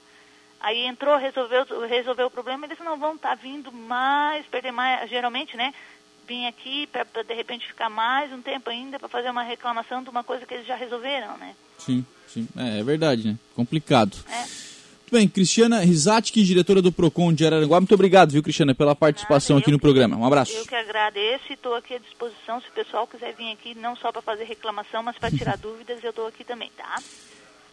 Aí 0.59 0.85
entrou, 0.85 1.17
resolveu, 1.17 1.65
resolveu 1.87 2.27
o 2.27 2.31
problema, 2.31 2.65
eles 2.65 2.79
não 2.79 2.97
vão 2.97 3.15
estar 3.15 3.35
vindo 3.35 3.71
mais, 3.71 4.45
perder 4.47 4.71
mais, 4.71 5.09
geralmente, 5.09 5.55
né? 5.55 5.73
Vim 6.27 6.45
aqui 6.47 6.85
para 6.87 7.23
de 7.23 7.33
repente 7.33 7.65
ficar 7.65 7.89
mais 7.89 8.31
um 8.31 8.41
tempo 8.41 8.69
ainda 8.69 8.99
para 8.99 9.07
fazer 9.07 9.29
uma 9.29 9.41
reclamação 9.41 10.03
de 10.03 10.09
uma 10.09 10.23
coisa 10.23 10.45
que 10.45 10.53
eles 10.53 10.67
já 10.67 10.75
resolveram, 10.75 11.37
né? 11.37 11.55
Sim, 11.77 12.05
sim. 12.27 12.47
É, 12.57 12.79
é 12.79 12.83
verdade, 12.83 13.25
né? 13.25 13.37
Complicado. 13.55 14.17
É. 14.29 14.78
Muito 15.11 15.21
bem, 15.21 15.27
Cristiana 15.27 15.79
Rizatki, 15.79 16.43
diretora 16.43 16.83
do 16.83 16.91
PROCON 16.91 17.33
de 17.33 17.43
Araranguá. 17.43 17.79
Muito 17.79 17.95
obrigado, 17.95 18.29
viu, 18.31 18.43
Cristiana, 18.43 18.75
pela 18.75 18.93
participação 18.95 19.57
aqui 19.57 19.71
no 19.71 19.79
que- 19.79 19.81
programa. 19.81 20.15
Um 20.15 20.23
abraço. 20.23 20.53
Eu 20.55 20.67
que 20.67 20.75
agradeço 20.75 21.45
e 21.49 21.53
estou 21.53 21.73
aqui 21.73 21.95
à 21.95 21.97
disposição. 21.97 22.61
Se 22.61 22.67
o 22.69 22.71
pessoal 22.73 23.07
quiser 23.07 23.33
vir 23.35 23.51
aqui, 23.51 23.73
não 23.73 23.95
só 23.95 24.11
para 24.11 24.21
fazer 24.21 24.43
reclamação, 24.43 25.01
mas 25.01 25.17
para 25.17 25.31
tirar 25.31 25.57
dúvidas, 25.57 25.97
eu 26.03 26.11
estou 26.11 26.27
aqui 26.27 26.43
também, 26.43 26.69
tá? 26.77 27.01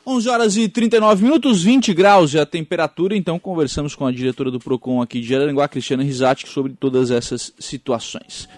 11 0.07 0.29
horas 0.31 0.57
e 0.57 0.66
39 0.66 1.25
minutos, 1.25 1.62
20 1.62 1.92
graus 1.92 2.35
é 2.35 2.40
a 2.40 2.46
temperatura. 2.46 3.14
Então, 3.14 3.38
conversamos 3.38 3.94
com 3.94 4.07
a 4.07 4.12
diretora 4.12 4.51
do 4.51 4.59
PROCON 4.59 5.03
aqui 5.03 5.20
de 5.20 5.35
Araranguá, 5.37 5.68
Cristiana 5.68 6.03
Rizatki, 6.03 6.49
sobre 6.49 6.72
todas 6.72 7.11
essas 7.11 7.53
situações. 7.59 8.49